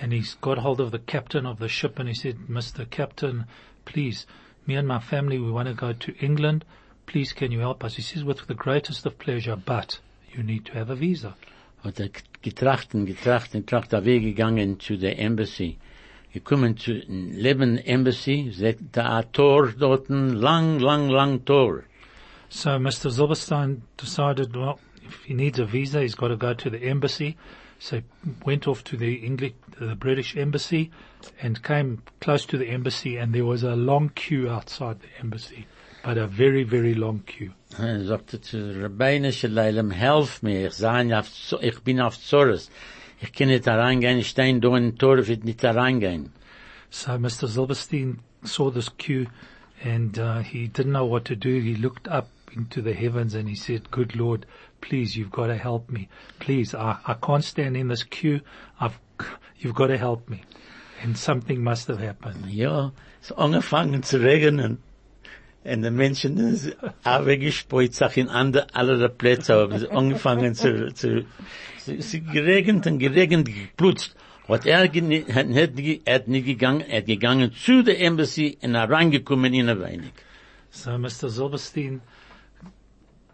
and 0.02 0.12
he's 0.12 0.34
got 0.42 0.58
hold 0.58 0.82
of 0.82 0.92
the 0.92 1.00
captain 1.00 1.46
of 1.46 1.60
the 1.60 1.70
ship, 1.70 2.00
and 2.00 2.10
he 2.10 2.16
said, 2.16 2.48
"Mr. 2.50 2.90
Captain, 2.90 3.46
please, 3.86 4.26
me 4.66 4.76
and 4.76 4.88
my 4.88 5.00
family, 5.00 5.38
we 5.38 5.52
want 5.52 5.68
to 5.68 5.74
go 5.74 5.94
to 5.94 6.16
England. 6.18 6.66
Please, 7.06 7.32
can 7.32 7.52
you 7.52 7.60
help 7.60 7.84
us?" 7.84 7.96
He 7.96 8.02
says, 8.02 8.24
"With 8.24 8.48
the 8.48 8.56
greatest 8.56 9.06
of 9.06 9.20
pleasure, 9.20 9.56
but 9.56 10.00
you 10.34 10.42
need 10.44 10.66
to 10.66 10.74
have 10.74 10.90
a 10.90 10.96
visa." 10.96 11.36
hat 11.84 12.00
er 12.00 12.10
getracht 12.42 12.94
und 12.94 13.06
getracht 13.06 13.56
und 13.56 13.66
getracht, 13.66 13.94
er 13.94 14.06
weggegangen 14.06 14.80
zu 14.80 14.98
der 14.98 15.18
Embassy. 15.20 15.78
Gekommen 16.34 16.78
zu 16.78 16.94
Leben 16.94 17.78
Embassy, 17.78 18.52
da 18.92 19.18
ein 19.18 19.32
Tor 19.34 19.74
dort, 19.78 20.10
lang, 20.10 20.80
lang, 20.80 21.10
lang 21.10 21.44
Tor. 21.46 21.84
So 22.50 22.70
Mr. 22.72 23.10
Zilberstein 23.10 23.82
decided, 23.98 24.56
well, 24.56 24.80
if 25.06 25.24
he 25.26 25.34
needs 25.34 25.60
a 25.60 25.66
visa, 25.66 26.02
he's 26.02 26.16
got 26.16 26.30
to 26.30 26.38
go 26.38 26.54
to 26.54 26.70
the 26.70 26.84
embassy. 26.84 27.38
So 27.84 27.96
he 27.96 28.04
went 28.46 28.68
off 28.68 28.84
to 28.86 28.96
the 28.96 29.16
English, 29.16 29.54
the 29.80 29.96
British 29.96 30.38
embassy, 30.38 30.92
and 31.42 31.64
came 31.64 32.04
close 32.20 32.46
to 32.46 32.58
the 32.60 32.70
embassy, 32.70 33.18
and 33.18 33.34
there 33.34 33.44
was 33.44 33.64
a 33.64 33.76
long 33.76 34.10
queue 34.10 34.48
outside 34.48 35.00
the 35.02 35.08
embassy, 35.20 35.66
but 36.04 36.16
a 36.16 36.28
very, 36.28 36.64
very 36.64 36.94
long 36.94 37.24
queue. 37.26 37.54
Er 37.80 38.04
sagte 38.06 38.40
zu 38.40 38.80
Rabbinische 38.80 39.48
Leilem, 39.48 39.90
helf 39.90 40.44
mir, 40.44 40.68
ich, 40.68 40.74
sein 40.74 41.12
auf, 41.12 41.28
ich 41.60 41.80
bin 41.80 42.00
auf. 42.00 42.20
Ich 43.20 43.34
kann 43.34 43.48
nicht 43.48 43.68
ich 43.68 44.28
stehe 44.30 44.60
da 44.60 44.76
in 44.76 44.96
Tor, 44.96 45.28
wird 45.28 45.44
nicht. 45.44 45.62
So 45.62 47.12
Mr. 47.14 47.48
Zilberstein 47.48 48.20
saw 48.44 48.70
this 48.70 48.90
queue, 48.90 49.26
and 49.84 50.20
uh, 50.20 50.40
he 50.44 50.68
didn't 50.68 50.92
know 50.92 51.06
what 51.06 51.26
to 51.26 51.36
do. 51.36 51.60
He 51.60 51.74
looked 51.74 52.08
up 52.08 52.28
into 52.56 52.82
the 52.82 52.94
heavens 52.94 53.34
and 53.36 53.48
he 53.50 53.56
said, 53.56 53.92
"Good 53.92 54.16
Lord, 54.16 54.46
please, 54.82 55.16
you've 55.18 55.32
got 55.32 55.48
to 55.48 55.58
help 55.58 55.90
me. 55.90 56.08
Please, 56.40 56.74
I, 56.74 56.98
I 57.06 57.14
can't 57.16 57.44
stand 57.44 57.76
in 57.78 57.88
this 57.88 58.04
queue. 58.04 58.42
I've, 58.80 59.00
you've 59.58 59.76
got 59.76 59.88
to 59.88 59.98
help 59.98 60.30
me." 60.30 60.42
and 61.04 61.18
something 61.18 61.64
must 61.64 61.88
have 61.88 62.00
happened. 62.00 62.46
Ja, 62.48 62.92
es 63.22 63.32
angefangen 63.32 64.04
zu 64.04 64.18
regnen. 64.22 64.78
Und 65.64 65.84
die 65.84 65.92
Menschen 65.92 66.56
sind 66.56 66.76
auch 67.04 67.26
weggesprüht, 67.26 67.94
sich 67.94 68.18
in 68.18 68.30
andere, 68.30 68.68
alle 68.74 69.10
Plätze, 69.10 69.54
aber 69.56 69.76
es 69.76 69.86
angefangen 69.86 70.56
zu, 70.56 70.92
zu, 70.94 71.26
es 71.78 71.88
ist 71.88 72.32
geregnet 72.32 72.88
und 72.88 72.98
geregnet, 73.00 73.46
geplutzt. 73.48 74.16
Hat 74.48 74.66
er, 74.66 74.80
hat, 74.80 74.94
hat, 74.96 75.76
nicht- 75.76 76.02
er 76.06 76.16
hat 76.16 76.28
nicht 76.28 76.46
gegangen, 76.46 76.82
er 76.82 76.98
hat 76.98 77.06
gegangen 77.06 77.52
zu 77.54 77.84
der 77.84 78.00
Embassy 78.02 78.58
und 78.62 78.76
er 78.76 78.90
reingekommen 78.90 79.54
in 79.54 79.70
ein 79.70 79.80
wenig. 79.80 80.14
So 80.72 80.98
Mr. 80.98 81.30
Silverstein 81.30 82.02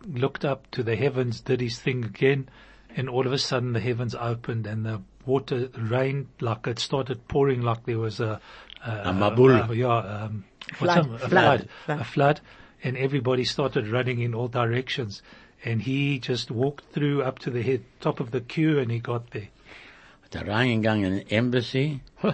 looked 0.06 0.46
up 0.46 0.70
to 0.72 0.84
the 0.84 0.96
heavens, 0.96 1.42
did 1.42 1.62
his 1.62 1.80
thing 1.80 2.04
again, 2.06 2.50
and 2.96 3.10
all 3.10 3.26
of 3.26 3.34
a 3.34 3.38
sudden 3.38 3.74
the 3.74 3.80
heavens 3.80 4.16
opened 4.16 4.66
and 4.68 4.86
the 4.86 5.02
water 5.26 5.70
rained 5.78 6.28
like 6.42 6.68
it 6.68 6.80
started 6.80 7.28
pouring 7.28 7.62
like 7.62 7.86
there 7.86 8.00
was 8.00 8.20
a, 8.20 8.40
a, 8.86 8.92
A 9.10 9.14
mabul. 9.14 9.70
a- 9.70 9.76
yeah, 9.76 9.98
um, 9.98 10.46
Flood, 10.74 11.08
what's 11.10 11.24
a, 11.24 11.26
a 11.26 11.30
flood, 11.30 11.30
flood, 11.30 11.70
flood. 11.86 12.00
a 12.00 12.04
flood, 12.04 12.42
and 12.84 12.98
everybody 12.98 13.44
started 13.46 13.88
running 13.88 14.20
in 14.22 14.34
all 14.34 14.48
directions. 14.48 15.22
And 15.66 15.82
he 15.82 16.20
just 16.20 16.52
walked 16.52 16.86
through 16.94 17.24
up 17.24 17.40
to 17.40 17.50
the 17.52 17.62
head, 17.64 17.84
top 18.00 18.20
of 18.20 18.32
the 18.32 18.42
queue 18.42 18.80
and 18.80 18.92
he 18.92 19.00
got 19.00 19.32
there. 19.32 19.50
Hat 20.24 20.36
er 20.36 20.46
reingegangen 20.48 21.20
in 21.22 21.28
Embassy, 21.30 22.02
huh, 22.22 22.34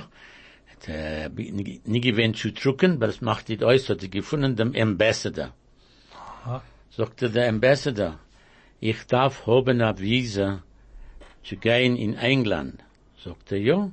hat 0.67 0.89
er 0.89 1.29
nicht 1.29 1.87
nicht 1.87 2.03
gewinnt 2.03 2.37
zu 2.37 2.51
drucken, 2.51 2.93
aber 2.93 3.07
es 3.07 3.21
macht 3.21 3.49
nicht 3.49 3.63
aus, 3.63 3.87
hat 3.89 4.01
er 4.03 4.09
gefunden 4.09 4.55
dem 4.55 4.75
Ambassador. 4.75 5.53
Aha. 6.95 7.05
Sagte 7.05 7.29
der 7.29 7.49
Ambassador, 7.49 8.19
ich 8.79 9.05
darf 9.07 9.47
haben 9.47 9.81
eine 9.81 9.97
Visa 9.99 10.63
zu 11.43 11.55
gehen 11.57 11.95
in 11.97 12.13
England. 12.15 12.83
Sagte 13.17 13.55
er, 13.55 13.61
ja. 13.61 13.91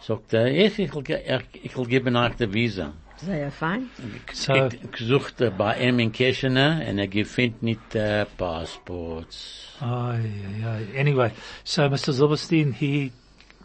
Sagte 0.00 0.36
er, 0.38 0.46
ich, 0.66 0.78
ich, 0.78 0.94
will 0.94 1.02
ge- 1.02 1.22
ich, 1.54 1.64
ich 1.64 1.76
will 1.76 1.86
geben 1.86 2.16
euch 2.16 2.34
die 2.34 2.52
Visa. 2.52 2.92
Sehr 3.16 3.50
fein. 3.50 3.88
So, 4.32 4.52
Ich 4.66 4.90
gesucht 4.92 5.36
bei 5.56 5.78
ihm 5.80 5.98
in 6.00 6.12
Kirchener 6.12 6.82
und 6.86 6.98
er 6.98 7.08
gefindt 7.08 7.62
nicht 7.62 7.94
äh, 7.94 8.26
Passports. 8.36 9.74
Oh, 9.80 9.84
yeah, 9.84 10.80
yeah. 10.80 11.00
Anyway, 11.00 11.30
so 11.64 11.82
Mr. 11.88 12.12
Silverstein, 12.12 12.72
he, 12.72 13.12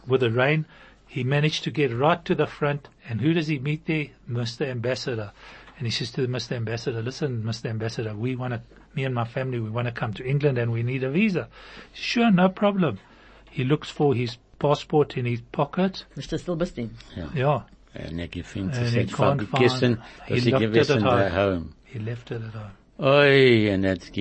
with 0.07 0.21
the 0.21 0.29
rain, 0.29 0.65
he 1.07 1.25
managed 1.25 1.65
to 1.65 1.71
get 1.71 1.91
right 1.91 2.23
to 2.23 2.34
the 2.34 2.47
front. 2.47 2.89
And 3.10 3.19
who 3.21 3.34
does 3.34 3.47
he 3.47 3.60
meet 3.60 3.86
there? 3.88 4.07
Mr. 4.29 4.69
Ambassador. 4.69 5.34
And 5.82 5.88
he 5.88 5.91
says 5.91 6.12
to 6.12 6.22
the 6.22 6.28
Mr. 6.28 6.52
Ambassador, 6.56 7.02
listen, 7.02 7.41
Mr. 7.41 7.65
Ambassador, 7.67 8.13
we 8.15 8.36
want 8.36 8.54
to, 8.54 8.62
me 8.94 9.04
and 9.04 9.15
my 9.15 9.26
family, 9.26 9.60
we 9.60 9.72
want 9.72 9.88
to 9.88 9.91
come 9.91 10.13
to 10.13 10.24
England 10.24 10.60
and 10.60 10.72
we 10.72 10.84
need 10.84 11.04
a 11.04 11.10
visa. 11.10 11.48
Sure, 11.91 12.30
no 12.30 12.50
problem. 12.50 13.00
He 13.50 13.63
looks 13.63 13.89
for 13.89 14.13
his 14.13 14.38
passport 14.60 15.17
in 15.17 15.26
his 15.26 15.41
pocket. 15.52 16.06
Mr. 16.15 16.39
Silberstein. 16.39 16.91
Yeah. 17.36 17.63
Und 17.96 18.20
er 18.20 18.28
gefindt 18.28 18.76
And 18.78 18.86
es 18.86 18.94
he 18.94 19.00
hat 19.00 19.08
can't 19.10 19.41
vergessen, 19.50 19.96
find- 19.96 20.00
dass 20.20 20.28
he 20.30 20.39
sie 20.41 20.52
left 20.52 20.62
it 20.63 20.72
gewissen 20.72 21.04
at 21.08 21.32
daheim. 21.34 21.74
He 21.84 21.98
left 22.00 22.30
it 22.30 22.41
at 22.44 22.54
home. 22.54 22.72
Oi, 23.00 23.74
und 23.74 23.84
er 23.84 23.91
hat 23.91 24.12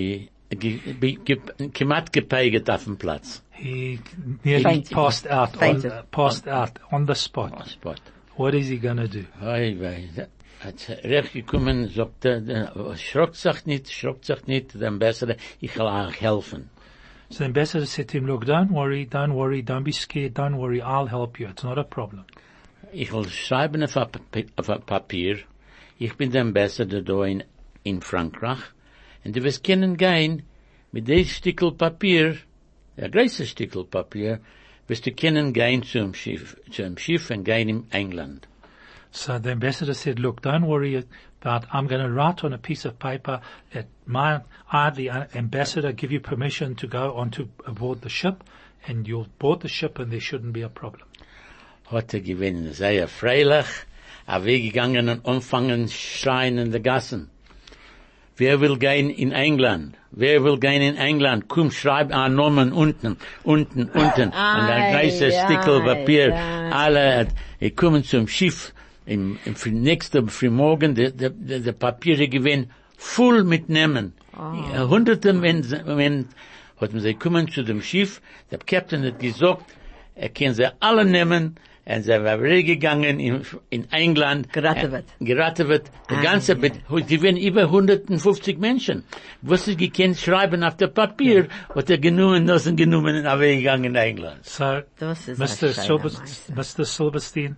auf 2.70 2.84
dem 2.84 2.96
Platz. 2.96 3.42
He 3.50 4.00
nearly 4.44 4.64
Fainted. 4.64 4.92
passed 4.96 5.26
out, 5.30 5.52
on, 5.52 5.58
Fainted. 5.58 5.92
uh, 5.92 6.02
passed 6.10 6.48
out 6.48 6.80
on 6.90 7.06
the 7.06 7.14
spot. 7.14 7.52
Passport. 7.52 8.00
What 8.36 8.54
is 8.54 8.68
he 8.68 8.78
gonna 8.78 9.06
do? 9.06 9.24
Oi, 9.42 9.76
wei, 9.78 10.08
da- 10.16 10.26
hat 10.60 10.88
recht 11.04 11.32
gekommen, 11.32 11.88
sagt 11.88 12.24
er, 12.24 12.40
der- 12.40 12.96
schrockt 12.96 13.36
sich 13.36 13.66
nicht, 13.66 13.90
schrockt 13.90 14.24
sich 14.26 14.46
nicht, 14.46 14.80
der 14.80 14.88
Ambassador, 14.88 15.36
ich 15.60 15.74
will 15.76 15.86
euch 15.86 16.20
helfen. 16.20 16.70
So 17.30 17.38
the 17.38 17.44
ambassador 17.44 17.86
said 17.86 18.08
to 18.08 18.18
him, 18.18 18.26
look, 18.26 18.44
don't 18.44 18.70
worry, 18.70 19.06
don't 19.06 19.34
worry, 19.34 19.62
don't 19.62 19.84
be 19.84 19.92
scared, 19.92 20.34
don't 20.34 20.56
worry, 20.56 20.82
I'll 20.82 21.06
help 21.06 21.38
you. 21.38 21.48
It's 21.48 21.62
not 21.62 21.78
a 21.78 21.84
problem. 21.84 22.24
Ich 22.92 23.12
will 23.12 23.28
schreiben 23.28 23.84
auf 23.84 24.86
Papier, 24.86 25.38
ich 25.98 26.16
bin 26.16 26.32
der 26.32 26.42
Ambassador 26.42 27.02
da 27.02 27.24
in, 27.24 27.44
in 27.84 28.00
Frankreich, 28.00 28.58
und 29.24 29.36
du 29.36 29.44
wirst 29.44 29.62
können 29.62 29.96
gehen, 29.96 30.42
mit 30.90 31.06
dem 31.06 31.24
Stickel 31.24 31.72
Papier, 31.72 32.36
der 32.96 33.10
größte 33.10 33.46
Stickel 33.46 33.84
Papier, 33.84 34.40
wirst 34.88 35.06
du 35.06 35.12
können 35.12 35.52
gehen 35.52 35.84
zum 35.84 36.14
Schiff, 36.14 36.56
zum 36.72 36.98
Schiff 36.98 37.30
und 37.30 37.44
gehen 37.44 37.68
in 37.68 37.86
England. 37.92 38.48
So 39.12 39.38
the 39.38 39.50
ambassador 39.50 39.94
said, 39.94 40.18
look, 40.18 40.42
don't 40.42 40.66
worry 40.66 41.04
about, 41.40 41.64
I'm 41.72 41.86
going 41.86 42.02
to 42.02 42.10
write 42.10 42.44
on 42.44 42.52
a 42.52 42.58
piece 42.58 42.84
of 42.84 42.98
paper 42.98 43.40
that 43.72 43.86
my, 44.06 44.40
I, 44.70 44.90
the 44.90 45.10
ambassador, 45.34 45.92
give 45.92 46.12
you 46.12 46.20
permission 46.20 46.74
to 46.76 46.86
go 46.86 47.14
onto 47.14 47.48
aboard 47.66 48.02
the 48.02 48.08
ship 48.08 48.44
and 48.86 49.06
you'll 49.08 49.26
board 49.38 49.60
the 49.60 49.68
ship 49.68 49.98
and 49.98 50.12
there 50.12 50.20
shouldn't 50.20 50.52
be 50.52 50.62
a 50.62 50.68
problem. 50.68 51.06
hat 51.90 52.14
er 52.14 52.20
gewinnen, 52.20 52.72
sehr 52.72 53.08
freilich, 53.08 53.66
er 54.26 54.44
weggegangen 54.44 55.08
und 55.08 55.26
anfangen 55.26 55.88
schreien 55.88 56.58
in 56.58 56.70
den 56.70 56.82
Gassen. 56.82 57.30
Wer 58.36 58.60
will 58.60 58.78
gehen 58.78 59.10
in 59.10 59.32
England? 59.32 59.96
Wer 60.12 60.42
will 60.44 60.56
gehen 60.56 60.80
in 60.80 60.96
England? 60.96 61.48
Komm, 61.48 61.70
schreib 61.70 62.10
einen 62.10 62.36
Namen 62.36 62.72
unten, 62.72 63.18
unten, 63.42 63.90
unten. 63.90 64.28
und 64.28 64.34
ein 64.34 64.94
Ei, 64.94 65.02
großes 65.08 65.34
Stickel 65.34 65.82
Papier. 65.82 66.32
ei. 66.32 66.70
Alle, 66.70 67.28
die 67.60 67.70
kommen 67.70 68.02
zum 68.02 68.28
Schiff, 68.28 68.72
im, 69.10 69.38
im 69.44 69.82
nächsten 69.82 70.28
Frühmorgen, 70.28 70.94
die, 70.94 71.10
die, 71.12 71.60
die 71.60 71.72
Papiere 71.72 72.28
gewinnen, 72.28 72.70
voll 72.96 73.42
mit 73.42 73.68
Namen. 73.68 74.12
Ja, 74.72 74.88
Hunderte, 74.88 75.42
wenn, 75.42 75.68
wenn, 75.98 76.28
hat 76.80 76.92
man 76.92 77.02
sie 77.02 77.14
kommen 77.14 77.48
zu 77.50 77.64
dem 77.64 77.82
Schiff, 77.82 78.22
der 78.52 78.60
Captain 78.60 79.02
hat 79.04 79.18
gesagt, 79.18 79.64
er 80.14 80.28
kann 80.28 80.54
sie 80.54 80.68
alle 80.78 81.04
nehmen, 81.04 81.56
und 81.86 82.02
sie 82.04 82.10
war 82.10 82.40
weggegangen 82.40 83.18
in, 83.18 83.42
in 83.70 83.90
England. 83.90 84.52
Geraten 84.52 84.92
wird. 84.92 85.06
Äh, 85.18 85.24
Geraten 85.24 85.66
wird. 85.66 85.90
Die 86.08 86.14
Ah, 86.14 86.22
ganze, 86.22 86.52
ja. 86.56 86.68
ja. 86.88 87.00
die 87.00 87.20
werden 87.20 87.36
über 87.36 87.62
150 87.62 88.58
Menschen. 88.58 89.02
Was 89.42 89.64
sie 89.64 89.76
gekannt 89.76 90.18
schreiben 90.18 90.62
auf 90.62 90.76
der 90.76 90.86
Papier, 90.88 91.48
hat 91.74 91.90
er 91.90 91.98
genommen, 91.98 92.46
das 92.46 92.64
sind 92.64 92.76
genommen 92.76 93.16
und 93.16 93.24
er 93.24 93.40
weggegangen 93.40 93.86
in 93.86 93.96
England. 93.96 94.44
So 94.44 94.82
Das 95.00 95.26
ist 95.26 95.38
Mr. 95.38 95.42
ein 95.42 95.48
schöner 95.48 95.74
Silverstein, 95.74 96.54
Meister. 96.54 96.82
Mr. 96.82 96.84
Silverstein 96.84 97.56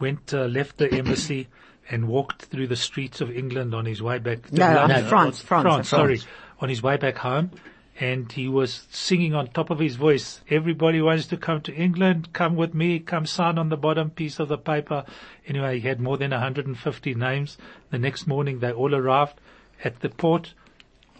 went, 0.00 0.32
uh, 0.34 0.44
left 0.46 0.78
the 0.78 0.92
embassy 0.92 1.48
and 1.90 2.08
walked 2.08 2.42
through 2.46 2.66
the 2.68 2.76
streets 2.76 3.20
of 3.20 3.30
England 3.30 3.74
on 3.74 3.84
his 3.86 4.02
way 4.02 4.18
back. 4.18 4.46
to 4.46 4.54
No, 4.54 4.74
London. 4.74 5.02
no, 5.02 5.08
France, 5.08 5.40
France, 5.42 5.62
France, 5.62 5.88
France. 5.88 5.88
sorry, 5.88 6.20
on 6.60 6.68
his 6.68 6.82
way 6.82 6.96
back 6.96 7.18
home. 7.18 7.50
And 7.98 8.32
he 8.32 8.48
was 8.48 8.86
singing 8.90 9.34
on 9.34 9.48
top 9.48 9.68
of 9.68 9.78
his 9.78 9.96
voice, 9.96 10.40
everybody 10.48 11.02
wants 11.02 11.26
to 11.26 11.36
come 11.36 11.60
to 11.62 11.74
England, 11.74 12.32
come 12.32 12.56
with 12.56 12.72
me, 12.72 12.98
come 12.98 13.26
sign 13.26 13.58
on 13.58 13.68
the 13.68 13.76
bottom 13.76 14.08
piece 14.08 14.38
of 14.40 14.48
the 14.48 14.56
paper. 14.56 15.04
Anyway, 15.46 15.80
he 15.80 15.86
had 15.86 16.00
more 16.00 16.16
than 16.16 16.30
150 16.30 17.14
names. 17.14 17.58
The 17.90 17.98
next 17.98 18.26
morning 18.26 18.60
they 18.60 18.72
all 18.72 18.94
arrived 18.94 19.38
at 19.84 20.00
the 20.00 20.08
port, 20.08 20.54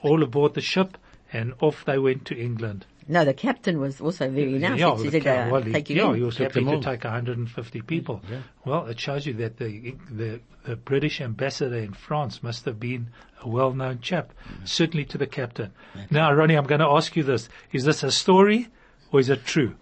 all 0.00 0.22
aboard 0.22 0.54
the 0.54 0.62
ship, 0.62 0.96
and 1.32 1.52
off 1.60 1.84
they 1.84 1.98
went 1.98 2.24
to 2.26 2.38
England. 2.38 2.86
No, 3.10 3.24
the 3.24 3.34
captain 3.34 3.80
was 3.80 4.00
also 4.00 4.30
very 4.30 4.52
nice. 4.52 4.62
Yeah, 4.62 4.76
he 4.76 4.84
well, 4.84 4.98
said, 4.98 5.12
the 5.12 5.20
ca- 5.20 5.30
uh, 5.30 5.50
well, 5.50 5.62
he, 5.62 5.72
take 5.72 5.90
you 5.90 5.96
yeah, 5.96 6.08
in. 6.10 6.14
he 6.16 6.22
was 6.22 6.36
Kept 6.36 6.54
happy 6.54 6.64
to 6.64 6.72
all. 6.76 6.82
take 6.82 7.02
150 7.04 7.82
people. 7.82 8.22
Well, 8.64 8.86
it 8.86 9.00
shows 9.00 9.26
you 9.26 9.34
that 9.34 9.58
the, 9.58 9.94
the 10.10 10.40
the 10.64 10.76
British 10.76 11.20
ambassador 11.20 11.78
in 11.78 11.92
France 11.92 12.42
must 12.42 12.64
have 12.66 12.78
been 12.78 13.08
a 13.42 13.48
well-known 13.48 14.00
chap, 14.00 14.32
certainly 14.64 15.04
to 15.06 15.18
the 15.18 15.26
captain. 15.26 15.72
Now, 16.10 16.32
Ronnie, 16.32 16.54
I'm 16.54 16.66
going 16.66 16.80
to 16.80 16.88
ask 16.88 17.16
you 17.16 17.22
this: 17.24 17.48
Is 17.72 17.84
this 17.84 18.02
a 18.02 18.10
story 18.12 18.68
or 19.10 19.20
is 19.20 19.28
it 19.28 19.44
true? 19.44 19.74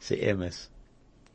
Sie 0.00 0.16
MS. 0.16 0.68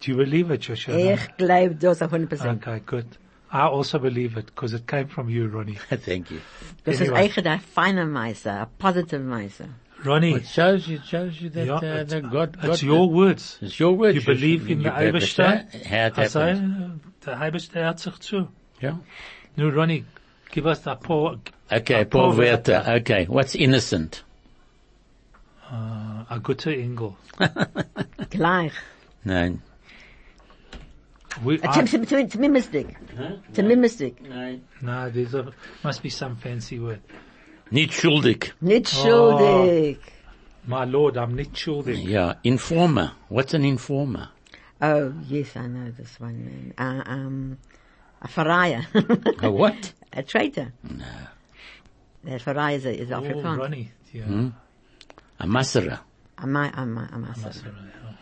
Do 0.01 0.11
you 0.11 0.17
believe 0.17 0.51
it, 0.51 0.61
Joshua? 0.61 0.95
Ich 0.97 1.37
glaube 1.37 1.75
das 1.75 2.01
auf 2.01 2.11
100%. 2.11 2.57
Okay, 2.57 2.81
good. 2.85 3.05
I 3.53 3.67
also 3.67 3.99
believe 3.99 4.37
it 4.37 4.47
because 4.47 4.73
it 4.73 4.87
came 4.87 5.07
from 5.07 5.29
you, 5.29 5.47
Ronnie. 5.47 5.77
Thank 5.89 6.31
you. 6.31 6.39
Das 6.83 6.95
ist 6.95 7.01
Anyway. 7.09 7.19
eigentlich 7.19 7.45
ein 7.47 7.59
feiner 7.59 8.05
Meister, 8.05 8.61
ein 8.61 8.67
positive 8.79 9.19
Meister. 9.21 9.65
Ronnie, 10.03 10.33
It 10.35 10.47
shows 10.47 10.87
you, 10.87 10.99
shows 11.05 11.39
you 11.41 11.49
that, 11.51 11.65
yeah, 11.67 11.75
uh, 11.75 12.03
that 12.03 12.23
God, 12.31 12.59
God, 12.59 12.71
it's 12.71 12.81
your 12.83 13.09
words. 13.09 13.57
it's 13.61 13.79
your 13.79 13.93
word. 13.93 14.15
You 14.15 14.21
believe 14.21 14.69
in 14.69 14.83
the 14.83 14.89
Eibishter? 14.89 15.85
How 15.85 16.05
it 16.07 16.17
I 16.17 16.27
say, 16.27 16.39
happened. 16.55 17.01
the 17.21 17.31
Eibishter 17.31 17.83
hört 17.83 17.99
sich 17.99 18.15
zu. 18.19 18.47
Yeah. 18.81 18.95
Now, 19.57 19.69
Ronnie, 19.69 20.05
give 20.51 20.65
us 20.65 20.85
a 20.87 20.95
poor, 20.95 21.37
Okay, 21.71 22.05
poor 22.05 22.33
Werther. 22.35 22.83
Okay, 23.01 23.25
what's 23.25 23.53
innocent? 23.55 24.23
uh, 25.71 26.25
a 26.29 26.39
guter 26.41 26.71
Engel. 26.71 27.15
Gleich. 27.39 28.73
Nein. 29.23 29.61
We, 31.43 31.61
Uh, 31.61 31.69
I- 31.71 31.73
Tim, 31.81 31.85
Tim, 31.85 32.05
Tim, 32.05 32.27
Timimistic. 32.29 32.95
Timimistic. 33.53 34.19
Nein. 34.21 34.63
No, 34.81 35.09
there's 35.09 35.33
a 35.33 35.51
must 35.83 36.01
be 36.03 36.09
some 36.09 36.35
fancy 36.35 36.79
word. 36.79 36.99
Nicht 37.71 37.93
schuldig. 37.93 38.53
Nicht 38.61 38.93
Oh. 38.97 39.03
schuldig. 39.03 39.97
My 40.67 40.83
lord, 40.85 41.17
I'm 41.17 41.35
not 41.35 41.57
schuldig. 41.57 42.03
Yeah, 42.03 42.35
informer. 42.43 43.13
What's 43.29 43.53
an 43.53 43.63
informer? 43.65 44.29
Oh, 44.81 45.13
yes, 45.27 45.55
I 45.55 45.67
know 45.67 45.91
this 45.91 46.19
one 46.19 46.45
man. 46.45 46.73
Uh, 46.77 47.03
um, 47.09 47.57
a 48.21 48.27
Faraya. 48.27 48.85
A 49.43 49.49
what? 49.49 49.93
a 50.13 50.21
traitor. 50.23 50.73
No. 50.83 51.05
That 52.25 52.41
Faraya 52.41 52.75
is, 52.75 52.85
is 52.85 53.11
Oh, 53.11 53.21
Afrikaans. 53.21 53.57
Ronnie. 53.57 53.91
Yeah. 54.13 54.23
Hmm? 54.25 54.49
A 55.39 55.45
masera. 55.47 55.99
A 56.37 56.45
ma, 56.47 56.69
a 56.73 56.85
ma, 56.85 57.07
a 57.11 57.17
massa. 57.17 57.41
That's 57.43 57.63
right, 57.63 57.73
yeah. 57.75 58.13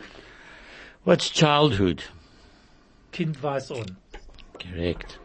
What's 1.04 1.30
childhood? 1.30 2.04
Kind 3.12 3.36
weiß 3.42 3.72
on. 3.72 3.98
Correct. 4.60 5.18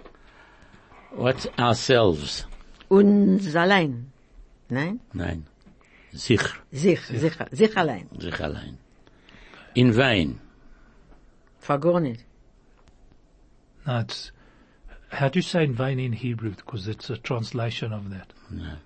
What's 1.11 1.47
ourselves? 1.59 2.47
Uns 2.91 3.55
allein. 3.55 4.11
Nein? 4.69 5.01
Nein. 5.13 5.47
Sich. 6.13 6.41
Sich, 6.73 7.01
sich, 7.07 7.33
sich 7.51 7.77
allein. 7.77 8.09
Sich 8.19 8.41
allein. 8.41 8.79
In 9.75 9.93
vain. 9.97 10.41
Vergoren 11.59 12.05
nicht. 12.05 12.25
No, 13.87 13.99
it's, 14.01 14.33
how 15.11 15.29
do 15.29 15.39
you 15.39 15.43
say 15.43 15.65
in 15.65 15.75
vain 15.75 15.99
in 15.99 16.13
Hebrew? 16.13 16.51
Because 16.51 16.89
it's 16.89 17.11
a 17.11 17.17
translation 17.19 17.93
of 17.93 18.11
that. 18.11 18.33
No. 18.51 18.77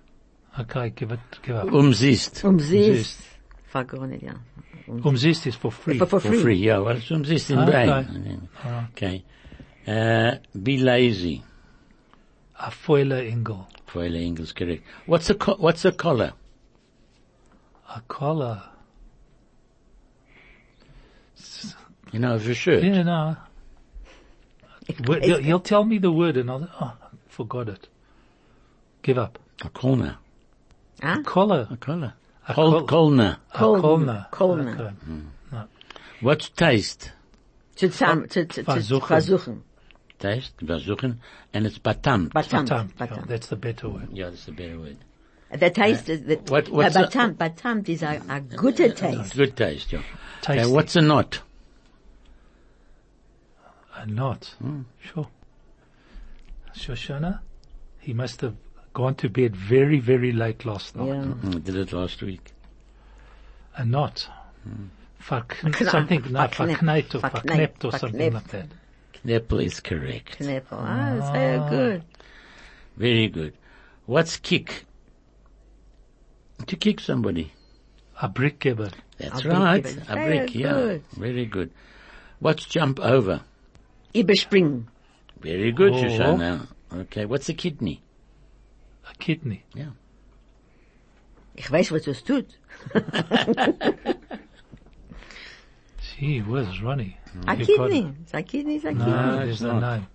Okay, 0.59 0.89
give 0.89 1.11
it, 1.11 1.19
give 1.43 1.55
up. 1.55 1.71
Umsist. 1.71 2.43
Umsiest. 2.43 3.21
Vergoren 3.71 4.09
nicht, 4.09 4.23
ja. 4.23 4.33
Umsist 4.87 5.45
is 5.45 5.55
for 5.55 5.71
free. 5.71 5.97
For, 5.99 6.07
for 6.07 6.19
For 6.19 6.29
free. 6.31 6.41
free, 6.41 6.55
yeah. 6.55 6.79
Well, 6.79 6.97
it's 6.97 7.11
umsist 7.11 7.51
in 7.51 7.59
Okay. 7.59 7.85
vain. 7.85 8.49
Okay. 8.91 9.23
Uh, 9.87 10.37
be 10.63 10.77
lazy. 10.77 11.43
A 12.59 12.71
foiler 12.71 13.21
ingel. 13.89 13.93
Foile 13.93 14.15
English, 14.25 14.53
correct. 14.53 14.83
What's 15.05 15.29
a, 15.29 15.35
co- 15.35 15.55
what's 15.59 15.85
a 15.85 15.91
collar? 15.91 16.33
A 17.95 18.01
collar. 18.07 18.61
You 22.11 22.19
know, 22.19 22.35
of 22.35 22.47
a 22.47 22.53
shirt. 22.53 22.83
Yeah, 22.83 23.03
no. 23.03 23.35
Word- 25.07 25.23
He'll, 25.23 25.37
he'll 25.39 25.59
tell 25.59 25.83
me 25.85 25.99
the 25.99 26.11
word 26.11 26.37
and 26.37 26.49
I'll, 26.49 26.67
oh, 26.81 26.93
forgot 27.27 27.69
it. 27.69 27.87
Give 29.03 29.17
up. 29.17 29.37
A 29.61 29.69
collar. 29.69 30.17
Ah? 31.03 31.19
Collar. 31.23 31.67
A 31.71 31.77
collar. 31.77 32.13
A 32.47 32.53
Col- 32.53 32.71
col- 32.71 32.87
collar. 32.87 33.37
A 33.53 33.57
Kolner. 33.57 34.27
Kolner. 34.31 34.31
Kolner. 34.31 34.93
Okay. 35.53 35.67
What's 36.21 36.49
taste? 36.49 37.11
Zusammen, 37.75 38.27
zu, 38.29 38.45
zu, 38.47 38.63
zu, 38.63 38.99
Versuchen. 38.99 39.61
Versuchen. 40.19 40.35
Taste, 40.35 40.57
versuchen, 40.65 41.17
and 41.53 41.65
it's 41.65 41.79
batamt. 41.79 42.29
Batam. 42.33 42.67
Batam. 42.67 42.89
Yeah, 42.99 43.07
Batam. 43.07 43.27
that's 43.27 43.47
the 43.47 43.55
better 43.55 43.89
word. 43.89 44.09
Yeah, 44.11 44.29
that's 44.29 44.47
a 44.47 44.51
better 44.51 44.79
word. 44.79 44.97
The 45.51 45.69
taste 45.71 46.09
is, 46.09 46.23
the, 46.25 46.35
What- 46.47 46.69
uh, 46.69 46.71
what's 46.73 46.95
a- 46.95 47.03
batam, 47.07 47.35
batam 47.35 47.89
is 47.89 48.03
a, 48.03 48.21
a 48.29 48.39
guter 48.39 48.89
taste. 48.93 49.35
Good 49.35 49.55
taste, 49.57 49.91
yeah. 49.91 50.01
Okay, 50.47 50.65
what's 50.67 50.95
a 50.95 51.01
knot? 51.01 51.41
A 53.95 54.05
knot. 54.05 54.55
Sure. 55.01 55.27
Shoshana, 56.75 57.39
he 57.99 58.13
must 58.13 58.41
have 58.41 58.55
gone 58.93 59.15
to 59.15 59.29
bed 59.29 59.55
very, 59.55 59.99
very 59.99 60.31
late 60.31 60.65
last 60.65 60.95
night. 60.95 61.07
Yeah. 61.07 61.13
Mm, 61.15 61.55
I 61.55 61.59
did 61.59 61.75
it 61.75 61.91
last 61.91 62.21
week. 62.21 62.51
A 63.75 63.83
knot. 63.83 64.27
Verk- 65.19 65.57
Verkna- 65.61 65.89
something, 65.91 66.21
no, 66.31 66.39
verknep- 66.47 66.77
verknept 66.77 67.15
or 67.15 67.19
verknept- 67.19 67.43
verknept 67.43 67.85
or 67.85 67.97
something 67.97 68.33
like 68.33 68.47
that. 68.49 68.67
Kneppel 69.25 69.63
is 69.63 69.79
correct. 69.79 70.39
Kneppel. 70.39 70.65
Ah, 70.71 71.15
that's 71.17 71.31
very 71.31 71.69
good. 71.69 72.03
Very 72.97 73.27
good. 73.27 73.53
What's 74.05 74.37
kick? 74.37 74.85
To 76.67 76.75
kick 76.75 76.99
somebody. 76.99 77.51
A 78.21 78.27
brick 78.27 78.59
gibbon. 78.59 78.91
That's 79.17 79.45
A 79.45 79.49
right. 79.49 79.85
even. 79.85 80.01
A 80.09 80.13
Very 80.15 80.37
brick, 80.39 80.55
yeah. 80.55 80.73
good. 80.73 81.03
Very 81.13 81.45
good. 81.45 81.71
What's 82.39 82.65
jump 82.65 82.99
over? 82.99 83.41
Überspringen. 84.13 84.85
Very 85.41 85.71
good, 85.71 85.93
Oh. 85.93 85.97
Shoshana. 86.03 86.67
Okay, 86.93 87.25
what's 87.25 87.47
a 87.49 87.53
kidney? 87.53 88.01
A 89.09 89.13
kidney. 89.15 89.63
Yeah. 89.73 89.91
Ich 91.55 91.69
weiß, 91.69 91.91
was 91.91 92.05
das 92.05 92.21
tut. 92.21 92.57
Gee 96.19 96.39
whiz, 96.41 96.81
Ronnie. 96.81 97.17
A 97.47 97.55
You 97.55 97.77
got 97.77 97.89
kidney. 97.89 97.99
it. 98.09 98.15
It's 98.23 98.33
a 98.33 98.43
kidney, 98.43 98.75
it's 98.75 98.85
a 98.85 98.91
No, 98.91 99.05
kidney. 99.05 99.45
there's 99.45 99.49
it's 99.51 99.61
not. 99.61 99.79
name. 99.81 100.07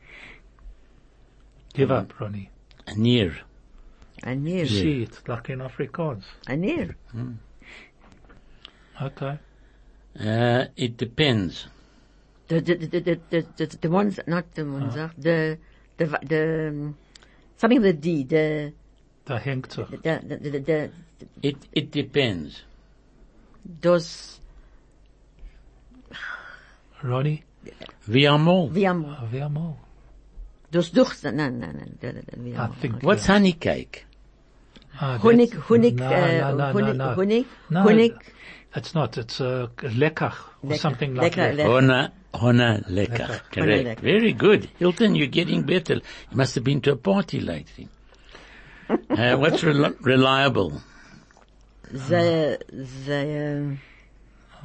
Give 1.72 1.90
up, 1.90 2.20
Ronnie. 2.20 2.50
A 2.86 2.94
near. 2.94 3.38
A 4.22 4.34
neer. 4.34 4.66
See, 4.66 5.02
it's 5.02 5.26
like 5.26 5.48
in 5.50 5.60
Afrikaans. 5.60 6.24
A 6.46 6.56
neer. 6.56 6.96
Okay. 9.02 9.38
Uh, 10.20 10.64
it 10.76 10.96
depends. 10.96 11.66
The, 12.48 12.60
the, 12.60 12.74
the, 12.74 12.86
the, 13.00 13.20
the, 13.30 13.46
the, 13.56 13.66
the 13.80 13.90
ones, 13.90 14.20
not 14.26 14.54
the 14.54 14.64
ones, 14.66 14.94
uh, 14.96 15.08
the, 15.16 15.58
the, 15.96 16.04
the, 16.22 16.68
um, 16.68 16.96
something 17.56 17.80
with 17.80 17.88
a 17.96 17.98
D, 17.98 18.22
the, 18.24 18.72
Da 19.24 19.38
hängt 19.38 19.78
er. 19.78 19.86
the, 19.90 19.96
the, 19.96 20.36
the, 20.38 20.50
the, 20.50 20.60
the 20.60 20.90
It, 21.42 21.56
it 21.72 21.90
depends. 21.90 22.62
those, 23.80 24.38
Ronnie, 27.04 27.42
We 28.08 28.26
are 28.26 28.38
more. 28.38 28.68
wie 28.70 28.86
am, 28.86 29.04
uh, 29.04 29.16
wer 29.30 29.48
mal? 29.48 29.76
those 30.70 30.92
nein, 30.92 31.58
nein, 31.60 31.60
nein, 31.60 32.54
I 32.56 32.64
am- 32.64 32.72
think- 32.80 33.02
What's 33.02 33.26
honey 33.26 33.52
cake? 33.52 34.06
Ah, 35.00 35.18
Honig, 35.18 35.50
that's- 35.50 35.68
Honig, 35.68 35.94
no, 35.96 36.06
uh, 36.06 36.50
no, 36.50 36.56
no, 36.56 36.72
Honig, 36.72 36.96
no, 36.96 37.10
no. 37.10 37.16
Honig, 37.16 37.46
Honig, 37.70 38.14
It's 38.76 38.92
not. 38.94 39.16
It's 39.18 39.40
uh, 39.40 39.68
lekkach 39.76 40.34
or 40.62 40.70
Lekker, 40.70 40.78
something 40.80 41.14
like 41.14 41.34
lekker, 41.36 41.56
that. 41.56 41.56
lekker. 41.56 41.68
Hona, 41.68 42.10
hona 42.34 42.82
lekker. 42.88 43.28
Lekker. 43.28 43.40
Correct. 43.52 43.84
lekker. 43.84 44.02
Very 44.02 44.32
good. 44.32 44.68
Hilton, 44.78 45.14
you're 45.14 45.28
getting 45.30 45.62
better. 45.62 45.94
You 46.30 46.36
must 46.36 46.56
have 46.56 46.64
been 46.64 46.80
to 46.80 46.92
a 46.92 46.96
party 46.96 47.38
lately. 47.40 47.88
uh, 48.90 49.36
what's 49.36 49.62
rel- 49.62 49.94
reliable? 50.00 50.80
the, 51.92 52.58
the, 53.06 53.76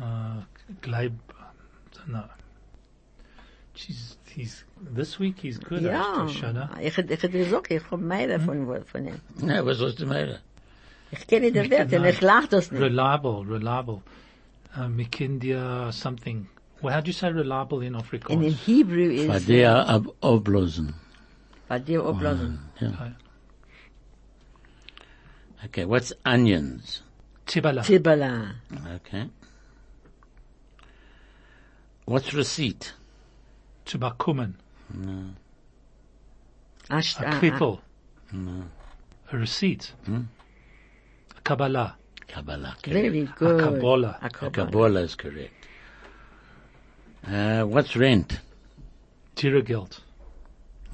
Uh, 0.01 0.41
Gleib, 0.81 1.13
no. 2.09 2.23
Jeez, 3.75 4.15
he's, 4.35 4.63
this 4.81 5.19
week 5.19 5.39
he's 5.39 5.57
good, 5.57 5.81
ja, 5.83 6.27
Shoshana. 6.27 6.77
ich, 6.81 6.97
ich 6.97 7.23
hätte 7.23 7.29
gesagt, 7.29 7.71
ich 7.71 7.83
hab 7.89 7.99
mehr 7.99 8.39
von, 8.39 8.83
von 8.85 9.07
ihm. 9.07 9.21
No, 9.41 9.65
was 9.65 9.79
was 9.79 9.95
the 9.95 10.05
matter? 10.05 10.39
Ich 11.11 11.25
kenne 11.27 11.51
die 11.51 11.69
Werte, 11.69 11.97
und 11.99 12.05
ich 12.05 12.21
lach 12.21 12.47
das 12.47 12.71
nicht. 12.71 12.81
Reliable, 12.81 13.45
reliable. 13.47 14.01
Uh, 14.75 14.87
Mikindia 14.87 15.91
something. 15.91 16.47
Well, 16.81 16.93
how 16.93 17.01
do 17.01 17.07
you 17.07 17.13
say 17.13 17.31
reliable 17.31 17.81
in 17.81 17.93
Afrikaans? 17.93 18.33
And 18.33 18.43
in 18.43 18.53
Hebrew 18.53 19.09
is, 19.09 19.27
Vadea 19.27 19.73
uh, 19.73 19.95
ab 19.95 20.07
oblosen. 20.21 20.93
bei 21.69 21.79
dir 21.79 22.03
oblassen. 22.03 22.59
Yeah. 22.81 23.11
Okay, 25.65 25.85
what's 25.85 26.13
onions? 26.25 27.03
Tibala. 27.45 27.83
Tibala. 27.83 28.55
Okay. 28.95 29.29
What's 32.09 32.33
receipt? 32.33 32.93
Tibakumen. 33.85 34.53
Ash- 36.89 37.19
A 37.19 37.27
ah, 37.27 37.39
kvittel. 37.39 37.79
A 39.31 39.37
receipt. 39.37 39.93
Hmm? 40.07 40.21
A 41.37 41.41
Kabbalah. 41.41 41.97
Kabbalah. 42.27 42.73
ah, 42.75 42.81
Very 42.83 43.19
A 43.21 43.25
good. 43.37 43.59
Kabbalah. 43.61 44.17
A 44.23 44.25
A 44.25 44.29
Kabbalah. 44.31 44.51
Kabbalah 44.71 45.01
is 45.01 45.13
correct. 45.13 45.53
Uh, 47.27 47.61
what's 47.65 47.95
rent? 47.95 48.39
Tirageld. 49.35 49.99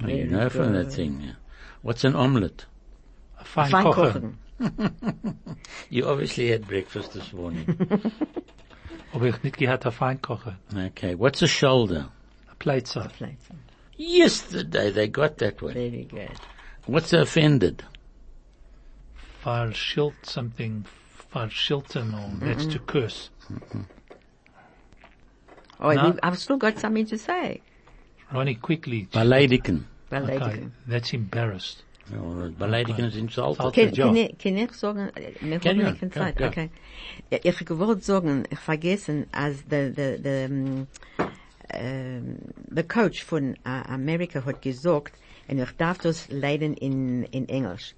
Oh, 0.02 0.08
you 0.08 0.26
Very 0.26 0.28
know 0.28 0.50
from 0.50 0.74
that 0.74 0.92
thing. 0.92 1.22
Yeah. 1.22 1.32
What's 1.80 2.04
an 2.04 2.14
omelette? 2.14 2.66
A 3.40 3.44
fine, 3.44 3.70
Fein 3.70 3.84
kochen. 3.86 4.34
kochen. 4.60 5.36
You 5.88 6.08
obviously 6.08 6.50
had 6.50 6.68
breakfast 6.68 7.14
this 7.14 7.32
morning. 7.32 7.64
Aber 9.16 9.24
ich 9.28 9.42
nicht 9.42 9.56
gehört 9.56 9.86
a 9.86 10.06
Einkochen. 10.06 10.58
okay, 10.76 11.14
what's 11.18 11.40
a 11.42 11.48
shoulder? 11.48 12.10
A 12.50 12.54
pleitzer. 12.58 13.08
Vielleicht. 13.16 13.38
Yesterday 13.96 14.90
they 14.92 15.08
got 15.08 15.38
that 15.38 15.62
one. 15.62 15.72
Very 15.72 16.04
good. 16.04 16.38
What's 16.86 17.14
offended? 17.14 17.82
Verschilt 19.42 20.26
something. 20.26 20.84
Verschilten 21.32 22.12
or 22.12 22.46
that's 22.46 22.66
to 22.66 22.78
curse. 22.78 23.30
Oh, 25.80 25.92
No. 25.92 26.18
I've 26.22 26.38
still 26.38 26.58
got 26.58 26.78
something 26.78 27.06
to 27.06 27.16
say. 27.16 27.62
Ronnie, 28.30 28.56
quickly. 28.56 29.08
Baladiken. 29.12 29.84
Well, 30.10 30.30
Okay, 30.30 30.68
that's 30.86 31.14
embarrassed. 31.14 31.84
Baladiken 32.58 33.04
is 33.06 33.16
insulted. 33.16 33.64
Okay. 33.66 33.86
Kann, 33.86 33.94
Ja. 33.94 34.06
kann, 34.06 34.16
ich, 34.16 34.38
kann 34.38 34.56
ich 34.56 34.72
sagen, 34.72 35.10
mir 35.40 35.58
Can 35.58 35.78
you? 35.80 35.90
nicht 35.90 36.02
in 36.02 36.12
Zeit. 36.12 36.36
go. 36.36 36.46
Okay. 36.46 36.70
Ja, 37.30 37.38
Ich 37.42 37.64
gewollt 37.64 38.04
sagen, 38.04 38.44
ich 38.50 38.58
vergessen, 38.58 39.26
als 39.32 39.64
the, 39.68 39.92
the, 39.94 40.16
the, 40.22 40.46
um, 40.48 40.86
um, 41.74 42.88
coach 42.88 43.24
von 43.24 43.56
uh, 43.66 43.82
Amerika 43.88 44.44
hat 44.44 44.62
gesagt, 44.62 45.14
und 45.48 45.58
ich 45.58 45.70
darf 45.78 45.98
das 45.98 46.28
leiden 46.28 46.74
in, 46.74 47.24
in 47.24 47.48
Englisch. 47.48 47.94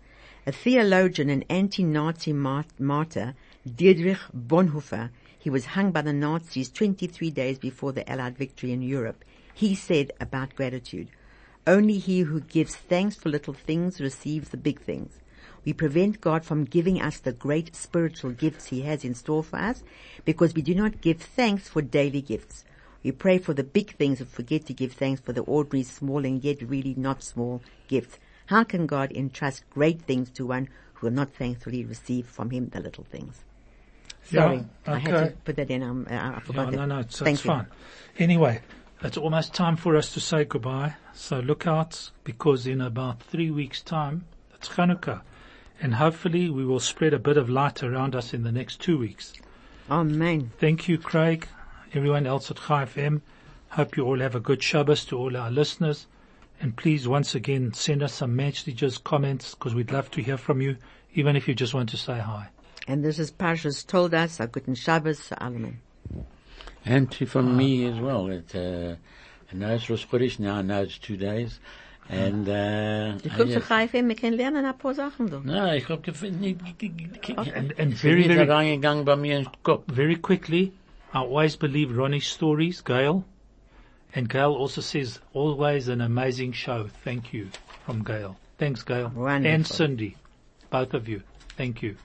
A 0.46 0.52
theologian 0.52 1.28
and 1.28 1.44
anti-Nazi 1.50 2.32
martyr, 2.32 3.34
Dietrich 3.64 4.20
Bonhoeffer, 4.32 5.10
he 5.38 5.50
was 5.50 5.76
hung 5.76 5.92
by 5.92 6.00
the 6.02 6.12
Nazis 6.12 6.72
23 6.72 7.30
days 7.30 7.58
before 7.58 7.92
the 7.92 8.08
Allied 8.10 8.38
victory 8.38 8.72
in 8.72 8.80
Europe. 8.80 9.24
He 9.54 9.74
said 9.74 10.12
about 10.20 10.54
gratitude, 10.56 11.08
only 11.68 11.98
he 11.98 12.20
who 12.20 12.40
gives 12.40 12.74
thanks 12.74 13.14
for 13.14 13.28
little 13.28 13.52
things 13.54 14.00
receives 14.00 14.48
the 14.48 14.56
big 14.56 14.80
things. 14.80 15.20
We 15.64 15.72
prevent 15.74 16.20
God 16.22 16.44
from 16.44 16.64
giving 16.64 17.00
us 17.00 17.18
the 17.18 17.32
great 17.32 17.76
spiritual 17.76 18.30
gifts 18.30 18.66
he 18.66 18.80
has 18.82 19.04
in 19.04 19.14
store 19.14 19.44
for 19.44 19.58
us 19.58 19.82
because 20.24 20.54
we 20.54 20.62
do 20.62 20.74
not 20.74 21.02
give 21.02 21.20
thanks 21.20 21.68
for 21.68 21.82
daily 21.82 22.22
gifts. 22.22 22.64
We 23.02 23.12
pray 23.12 23.36
for 23.38 23.52
the 23.52 23.64
big 23.64 23.94
things 23.96 24.18
and 24.20 24.28
forget 24.28 24.64
to 24.66 24.72
give 24.72 24.92
thanks 24.94 25.20
for 25.20 25.32
the 25.34 25.42
ordinary, 25.42 25.82
small 25.84 26.24
and 26.24 26.42
yet 26.42 26.62
really 26.62 26.94
not 26.96 27.22
small 27.22 27.60
gifts. 27.86 28.18
How 28.46 28.64
can 28.64 28.86
God 28.86 29.12
entrust 29.12 29.68
great 29.68 30.00
things 30.02 30.30
to 30.30 30.46
one 30.46 30.68
who 30.94 31.06
will 31.06 31.12
not 31.14 31.34
thankfully 31.34 31.84
receive 31.84 32.26
from 32.26 32.50
him 32.50 32.70
the 32.70 32.80
little 32.80 33.04
things? 33.04 33.44
Sorry, 34.24 34.56
Yeah, 34.86 34.92
I 34.94 34.98
had 34.98 35.10
to 35.10 35.32
put 35.44 35.56
that 35.56 35.70
in. 35.70 35.82
Um, 35.82 36.06
I 36.10 36.36
I 36.36 36.40
forgot 36.40 36.64
No, 36.66 36.70
that. 36.70 36.76
no, 36.88 36.94
no, 36.96 37.00
it's, 37.00 37.18
Thank 37.18 37.36
it's 37.36 37.44
you. 37.44 37.50
fine. 37.50 37.66
Anyway, 38.18 38.60
it's 39.02 39.16
almost 39.16 39.54
time 39.54 39.76
for 39.76 39.96
us 39.96 40.12
to 40.14 40.20
say 40.20 40.44
goodbye. 40.44 40.94
So 41.14 41.38
look 41.40 41.66
out 41.66 42.10
because 42.24 42.66
in 42.66 42.80
about 42.80 43.22
three 43.22 43.50
weeks 43.50 43.80
time, 43.80 44.24
it's 44.54 44.68
Hanukkah. 44.68 45.20
And 45.80 45.94
hopefully 45.94 46.50
we 46.50 46.64
will 46.64 46.80
spread 46.80 47.14
a 47.14 47.18
bit 47.18 47.36
of 47.36 47.48
light 47.48 47.82
around 47.82 48.16
us 48.16 48.34
in 48.34 48.42
the 48.42 48.50
next 48.50 48.80
two 48.80 48.98
weeks. 48.98 49.32
Amen. 49.88 50.50
Thank 50.58 50.88
you, 50.88 50.98
Craig. 50.98 51.46
Everyone 51.94 52.26
else 52.26 52.50
at 52.50 52.56
Chai 52.56 52.84
FM. 52.84 53.20
Hope 53.70 53.96
you 53.96 54.04
all 54.04 54.18
have 54.18 54.34
a 54.34 54.40
good 54.40 54.62
Shabbos 54.62 55.04
to 55.06 55.16
all 55.16 55.36
our 55.36 55.50
listeners. 55.50 56.06
And 56.60 56.76
please, 56.76 57.06
once 57.06 57.36
again, 57.36 57.72
send 57.74 58.02
us 58.02 58.14
some 58.14 58.34
messages, 58.34 58.98
comments, 58.98 59.54
because 59.54 59.74
we'd 59.74 59.92
love 59.92 60.10
to 60.12 60.22
hear 60.22 60.36
from 60.36 60.60
you, 60.60 60.76
even 61.14 61.36
if 61.36 61.46
you 61.46 61.54
just 61.54 61.74
want 61.74 61.88
to 61.90 61.96
say 61.96 62.18
hi. 62.18 62.48
And 62.88 63.04
this 63.04 63.20
is 63.20 63.30
Parshas 63.30 63.86
Toldos, 63.86 64.40
a 64.40 64.48
good 64.48 64.76
Shabbos, 64.76 65.32
Amen. 65.40 65.80
And 66.88 67.10
to, 67.12 67.26
from 67.26 67.56
me 67.56 67.86
as 67.86 67.98
well. 68.00 68.28
It, 68.28 68.54
uh, 68.54 68.96
I 69.52 69.56
know 69.56 69.74
it's 69.74 69.88
Rosh 69.90 70.06
Chodesh 70.06 70.38
now, 70.38 70.56
I 70.56 70.62
know 70.62 70.82
it's 70.82 70.98
two 70.98 71.16
days. 71.16 71.60
And, 72.10 72.48
uh, 72.48 73.18
Du 73.22 73.28
kommst 73.28 73.52
yes. 73.52 73.62
zu 73.62 73.68
Haifa, 73.68 74.02
wir 74.08 74.14
können 74.16 74.38
lernen 74.38 74.64
ein 74.64 74.78
paar 74.78 74.94
Sachen 74.94 75.28
da. 75.30 75.40
No, 75.44 75.72
ich 75.74 75.86
hab 75.90 76.02
gefunden, 76.02 76.42
And, 77.36 77.78
and 77.78 77.94
very, 77.94 78.26
very, 78.26 78.48
reingegangen 78.48 79.04
bei 79.04 79.16
mir 79.16 79.38
in 79.40 79.48
Kopf. 79.62 79.84
very 79.88 80.16
quickly, 80.16 80.72
I 81.12 81.18
always 81.18 81.56
believe 81.56 81.94
Ronnie's 81.94 82.26
stories, 82.26 82.80
Gail. 82.82 83.24
And 84.14 84.28
Gail 84.30 84.54
also 84.54 84.80
says, 84.80 85.20
always 85.34 85.88
an 85.88 86.00
amazing 86.00 86.52
show. 86.54 86.88
Thank 87.04 87.34
you 87.34 87.48
from 87.84 88.02
Gail. 88.04 88.36
Thanks, 88.56 88.82
Gail. 88.82 89.12
Wonderful. 89.14 89.54
And 89.54 89.66
Cindy. 89.66 90.16
Both 90.70 90.94
of 90.94 91.08
you. 91.08 91.22
Thank 91.58 91.82
you. 91.82 91.96